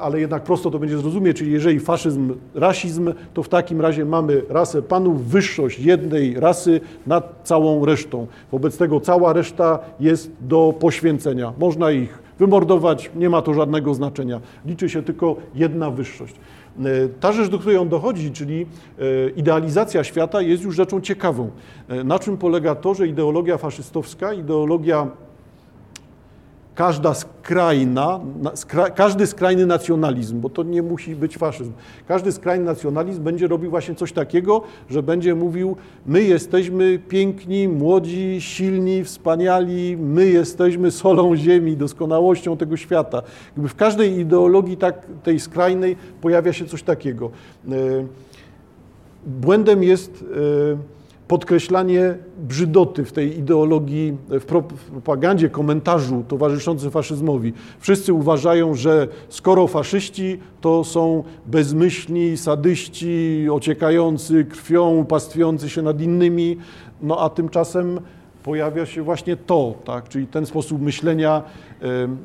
[0.00, 4.42] ale jednak prosto to będzie zrozumieć, czyli jeżeli faszyzm, rasizm, to w takim razie mamy
[4.48, 8.26] rasę panów, wyższość jednej rasy nad całą resztą.
[8.52, 11.52] Wobec tego cała reszta jest do poświęcenia.
[11.58, 14.40] Można ich wymordować, nie ma to żadnego znaczenia.
[14.66, 16.34] Liczy się tylko jedna wyższość.
[16.78, 16.82] E,
[17.20, 18.66] Ta rzecz, do której on dochodzi, czyli
[18.98, 21.50] e, idealizacja świata, jest już rzeczą ciekawą.
[21.88, 25.06] E, Na czym polega to, że ideologia faszystowska, ideologia
[26.74, 31.72] każda skrajna, na- skra, każdy skrajny nacjonalizm, bo to nie musi być faszyzm,
[32.08, 35.76] każdy skrajny nacjonalizm będzie robił właśnie coś takiego, że będzie mówił,
[36.06, 43.22] my jesteśmy piękni, młodzi, silni, wspaniali, my jesteśmy solą ziemi, doskonałością tego świata.
[43.56, 47.30] Jakby w każdej ideologii tak, tej skrajnej pojawia się coś takiego.
[47.68, 47.72] E,
[49.26, 50.24] Błędem jest
[50.72, 50.93] e,
[51.28, 57.52] podkreślanie brzydoty w tej ideologii, w pro- w propagandzie, komentarzu towarzyszącym faszyzmowi.
[57.80, 66.56] Wszyscy uważają, że skoro faszyści, to są bezmyślni, sadyści, ociekający krwią, pastwiący się nad innymi,
[67.02, 68.00] no a tymczasem
[68.44, 70.08] pojawia się właśnie to, tak?
[70.08, 71.42] czyli ten sposób myślenia.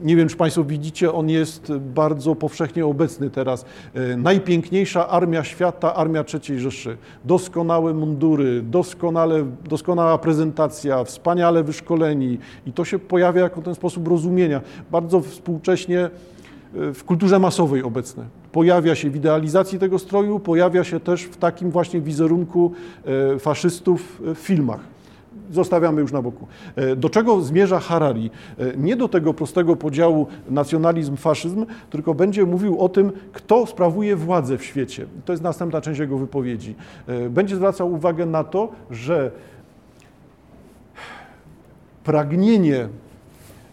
[0.04, 3.66] Nie wiem, czy Państwo widzicie, on jest bardzo powszechnie obecny teraz.
[3.94, 6.98] E, Najpiękniejsza armia świata, armia III Rzeszy.
[7.26, 14.62] Doskonałe mundury, doskonale, doskonała prezentacja, wspaniale wyszkoleni i to się pojawia jako ten sposób rozumienia.
[14.92, 16.10] Bardzo współcześnie e,
[16.94, 18.26] w kulturze masowej obecne.
[18.52, 22.72] Pojawia się w idealizacji tego stroju, pojawia się też w takim właśnie wizerunku
[23.36, 24.99] e, faszystów w filmach
[25.52, 26.48] zostawiamy już na boku.
[26.76, 28.30] E, Do czego zmierza Harari?
[28.60, 34.58] E, Nie do tego prostego podziału nacjonalizm-faszyzm, tylko będzie mówił o tym, kto sprawuje władzę
[34.58, 35.06] w świecie.
[35.26, 36.76] To jest następna część jego wypowiedzi.
[37.08, 39.32] E, Będzie zwracał uwagę na to, że
[42.04, 42.88] pragnienie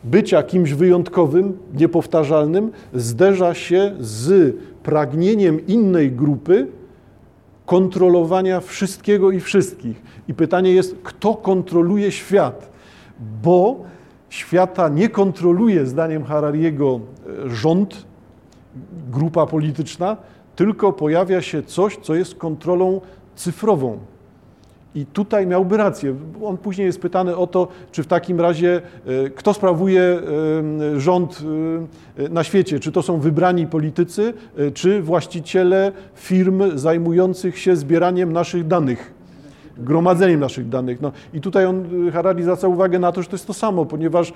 [0.04, 6.66] bycia kimś wyjątkowym, niepowtarzalnym, zderza się z pragnieniem innej grupy
[7.66, 10.02] kontrolowania wszystkiego i wszystkich.
[10.28, 12.70] I pytanie jest, kto kontroluje świat?
[13.42, 13.84] Bo
[14.28, 17.00] świata nie kontroluje, zdaniem Harariego,
[17.46, 18.06] e, rząd,
[19.10, 20.16] grupa polityczna,
[20.56, 23.00] tylko pojawia się coś, co jest kontrolą
[23.36, 23.98] cyfrową.
[24.96, 26.14] I tutaj miałby rację.
[26.44, 31.42] On później jest pytany o to, czy w takim razie e, kto sprawuje e, rząd
[32.18, 34.34] e, na świecie, czy to są wybrani politycy,
[34.74, 39.14] czy właściciele firm zajmujących się zbieraniem naszych danych,
[39.78, 41.00] gromadzeniem naszych danych.
[41.00, 44.32] No, I tutaj on, Harari zwraca uwagę na to, że to jest to samo, ponieważ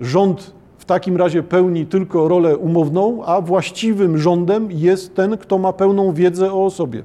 [0.00, 5.72] rząd w takim razie pełni tylko rolę umowną, a właściwym rządem jest ten, kto ma
[5.72, 7.02] pełną wiedzę o osobie.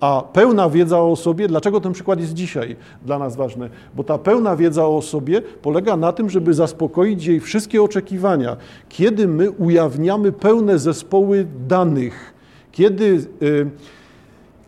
[0.00, 2.76] A pełna wiedza o sobie, dlaczego ten przykład jest dzisiaj
[3.06, 3.70] dla nas ważny?
[3.96, 8.56] Bo ta pełna wiedza o sobie polega na tym, żeby zaspokoić jej wszystkie oczekiwania.
[8.88, 12.34] Kiedy my ujawniamy pełne zespoły danych,
[12.72, 13.04] kiedy,
[13.42, 13.70] y,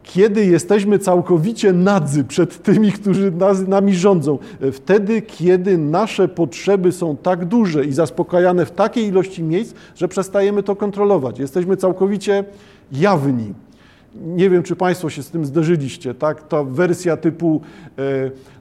[0.02, 4.39] kiedy jesteśmy całkowicie nadzy przed tymi, którzy nas, nami rządzą,
[4.73, 10.62] wtedy, kiedy nasze potrzeby są tak duże i zaspokajane w takiej ilości miejsc, że przestajemy
[10.62, 11.39] to kontrolować.
[11.39, 12.44] Jesteśmy całkowicie
[12.93, 13.55] jawni.
[14.14, 16.48] Nie wiem, czy Państwo się z tym zderzyliście, tak?
[16.48, 17.60] Ta wersja typu
[17.98, 18.02] e,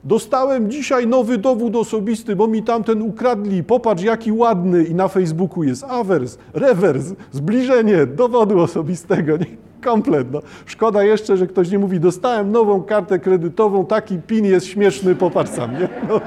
[0.04, 5.64] dostałem dzisiaj nowy dowód osobisty, bo mi tamten ukradli, popatrz jaki ładny i na Facebooku
[5.64, 9.38] jest awers, rewers, zbliżenie dowodu osobistego.
[9.38, 9.46] Nie?
[9.82, 10.32] Komplet.
[10.32, 10.42] No.
[10.66, 15.52] Szkoda jeszcze, że ktoś nie mówi, dostałem nową kartę kredytową, taki PIN jest śmieszny, popatrz
[15.52, 15.72] sam.
[15.74, 15.90] Nie?
[16.10, 16.22] No.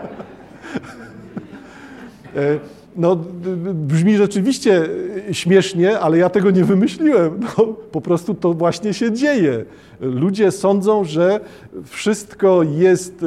[2.36, 2.58] E,
[2.97, 3.16] no,
[3.74, 4.89] brzmi rzeczywiście
[5.32, 7.40] śmiesznie, ale ja tego nie wymyśliłem.
[7.59, 9.64] No, po prostu to właśnie się dzieje.
[10.01, 11.40] Ludzie sądzą, że
[11.85, 13.27] wszystko jest e,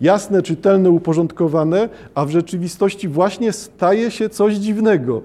[0.00, 5.22] jasne, czytelne, uporządkowane, a w rzeczywistości właśnie staje się coś dziwnego.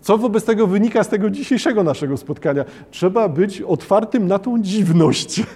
[0.00, 2.64] Co wobec tego wynika z tego dzisiejszego naszego spotkania?
[2.90, 5.42] Trzeba być otwartym na tą dziwność.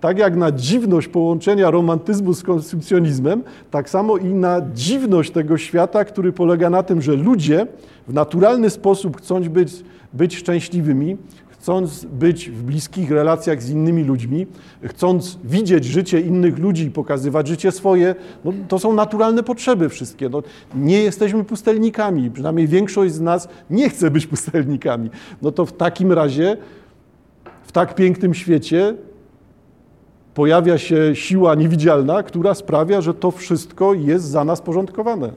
[0.00, 6.04] Tak jak na dziwność połączenia romantyzmu z konsumpcjonizmem, tak samo i na dziwność tego świata,
[6.04, 7.66] który polega na tym, że ludzie
[8.08, 9.72] w naturalny sposób chcą być,
[10.12, 11.16] być szczęśliwymi,
[11.58, 14.46] chcąc być w bliskich relacjach z innymi ludźmi,
[14.84, 18.14] chcąc widzieć życie innych ludzi i pokazywać życie swoje,
[18.44, 20.28] no, to są naturalne potrzeby wszystkie.
[20.28, 20.42] No,
[20.74, 25.10] nie jesteśmy pustelnikami, przynajmniej większość z nas nie chce być pustelnikami.
[25.42, 26.56] No to w takim razie,
[27.62, 28.94] w tak pięknym świecie
[30.34, 35.32] pojawia się siła niewidzialna, która sprawia, że to wszystko jest za nas porządkowane.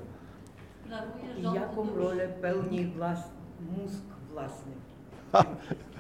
[1.55, 3.19] Jaką rolę pełni włas,
[3.77, 4.03] mózg
[4.33, 4.71] własny?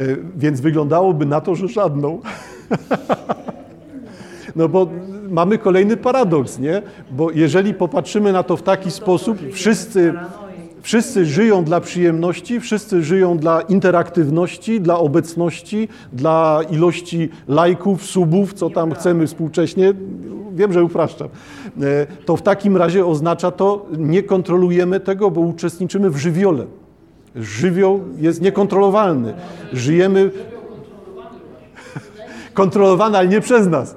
[0.00, 0.04] E,
[0.36, 2.20] więc wyglądałoby na to, że żadną.
[4.56, 4.88] No bo
[5.30, 6.82] mamy kolejny paradoks, nie?
[7.10, 10.14] Bo jeżeli popatrzymy na to w taki sposób, wszyscy,
[10.82, 18.70] wszyscy żyją dla przyjemności, wszyscy żyją dla interaktywności, dla obecności, dla ilości lajków, subów, co
[18.70, 19.94] tam chcemy współcześnie.
[20.54, 21.28] Wiem, że upraszczam.
[21.82, 26.66] E, to w takim razie oznacza to, nie kontrolujemy tego, bo uczestniczymy w żywiole.
[27.36, 29.34] Żywioł jest niekontrolowalny.
[29.72, 30.30] Żyjemy
[32.54, 33.96] kontrolowany, ale nie przez nas.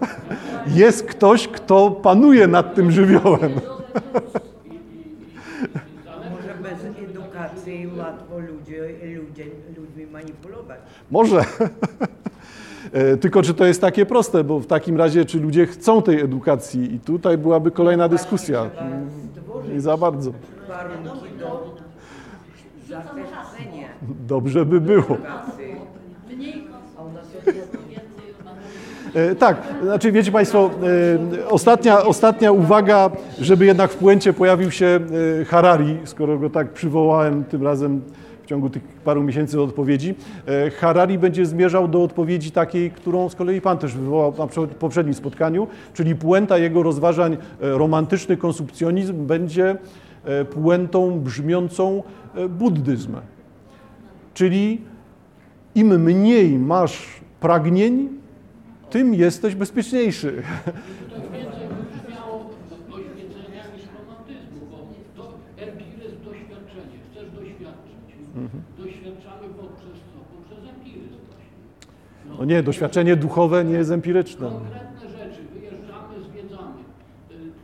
[0.67, 3.51] Jest ktoś, kto panuje nad tym żywiołem.
[6.31, 8.81] Może bez edukacji łatwo ludzie,
[9.15, 9.45] ludzie,
[9.77, 10.79] ludźmi manipulować.
[11.11, 11.41] Może.
[12.91, 16.21] E, tylko czy to jest takie proste, bo w takim razie, czy ludzie chcą tej
[16.21, 16.93] edukacji?
[16.93, 18.69] I tutaj byłaby kolejna dyskusja.
[19.73, 20.31] Nie za bardzo.
[20.67, 21.24] Warunki.
[24.27, 25.17] Dobrze by było.
[29.15, 30.69] E, Tak, znaczy wiecie Państwo,
[31.41, 33.09] e, ostatnia, ostatnia uwaga,
[33.39, 34.99] żeby jednak w puencie pojawił się
[35.41, 38.01] e, Harari, skoro go tak przywołałem tym razem
[38.43, 40.15] w ciągu tych paru miesięcy odpowiedzi.
[40.79, 45.13] Harari będzie zmierzał do odpowiedzi takiej, którą z kolei Pan też wywołał na prze- poprzednim
[45.13, 49.75] spotkaniu, czyli puenta jego rozważań romantyczny konsumpcjonizm będzie
[50.53, 52.03] puentą brzmiącą
[52.49, 53.15] buddyzm.
[54.35, 54.81] Czyli
[55.75, 57.07] im mniej masz
[57.39, 58.09] pragnień,
[58.89, 60.43] tym jesteś bezpieczniejszy.
[72.39, 74.49] No nie, doświadczenie duchowe nie jest empiryczne.
[74.49, 76.83] Konkretne rzeczy, wyjeżdżamy, zwiedzamy.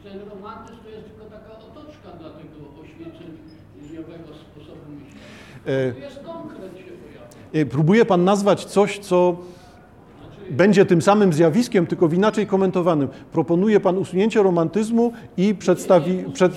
[0.03, 5.89] Ten romantyzm to jest tylko taka otoczka dla tego oświeceniowego sposobu myślenia.
[5.89, 7.25] E, Tu jest konkret się pojawia.
[7.25, 9.37] E, Próbuje Pan nazwać coś, co
[10.49, 13.07] będzie tym samym zjawiskiem, tylko w inaczej komentowanym.
[13.31, 16.23] Proponuje Pan usunięcie romantyzmu i przedstawi...
[16.33, 16.53] Przed...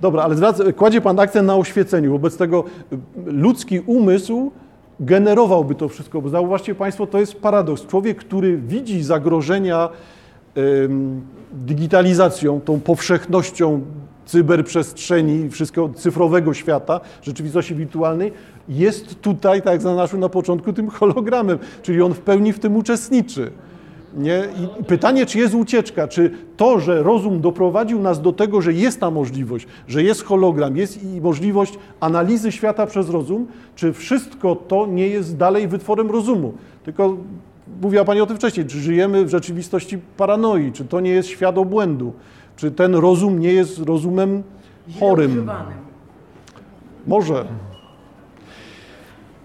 [0.00, 2.12] Dobra, ale zwraca, kładzie Pan akcent na oświeceniu.
[2.12, 2.96] Wobec tego y,
[3.26, 4.52] ludzki umysł
[5.00, 7.86] generowałby to wszystko, bo zauważcie Państwo, to jest paradoks.
[7.86, 9.88] Człowiek, który widzi zagrożenia
[11.52, 13.80] digitalizacją, tą powszechnością
[14.26, 18.32] cyberprzestrzeni, wszystkiego cyfrowego świata, rzeczywistości wirtualnej,
[18.68, 22.76] jest tutaj, tak jak zaznaczył na początku, tym hologramem, czyli on w pełni w tym
[22.76, 23.50] uczestniczy.
[24.16, 24.42] Nie?
[24.80, 29.00] I pytanie, czy jest ucieczka, czy to, że rozum doprowadził nas do tego, że jest
[29.00, 34.86] ta możliwość, że jest hologram, jest i możliwość analizy świata przez rozum, czy wszystko to
[34.86, 36.54] nie jest dalej wytworem rozumu?
[36.84, 37.16] Tylko
[37.82, 41.58] mówiła Pani o tym wcześniej, czy żyjemy w rzeczywistości paranoi, czy to nie jest świat
[41.58, 42.12] obłędu,
[42.56, 44.42] czy ten rozum nie jest rozumem
[45.00, 45.50] chorym.
[47.06, 47.44] Może.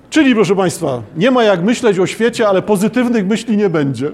[0.10, 4.12] Czyli proszę Państwa, nie ma jak myśleć o świecie, ale pozytywnych myśli nie będzie.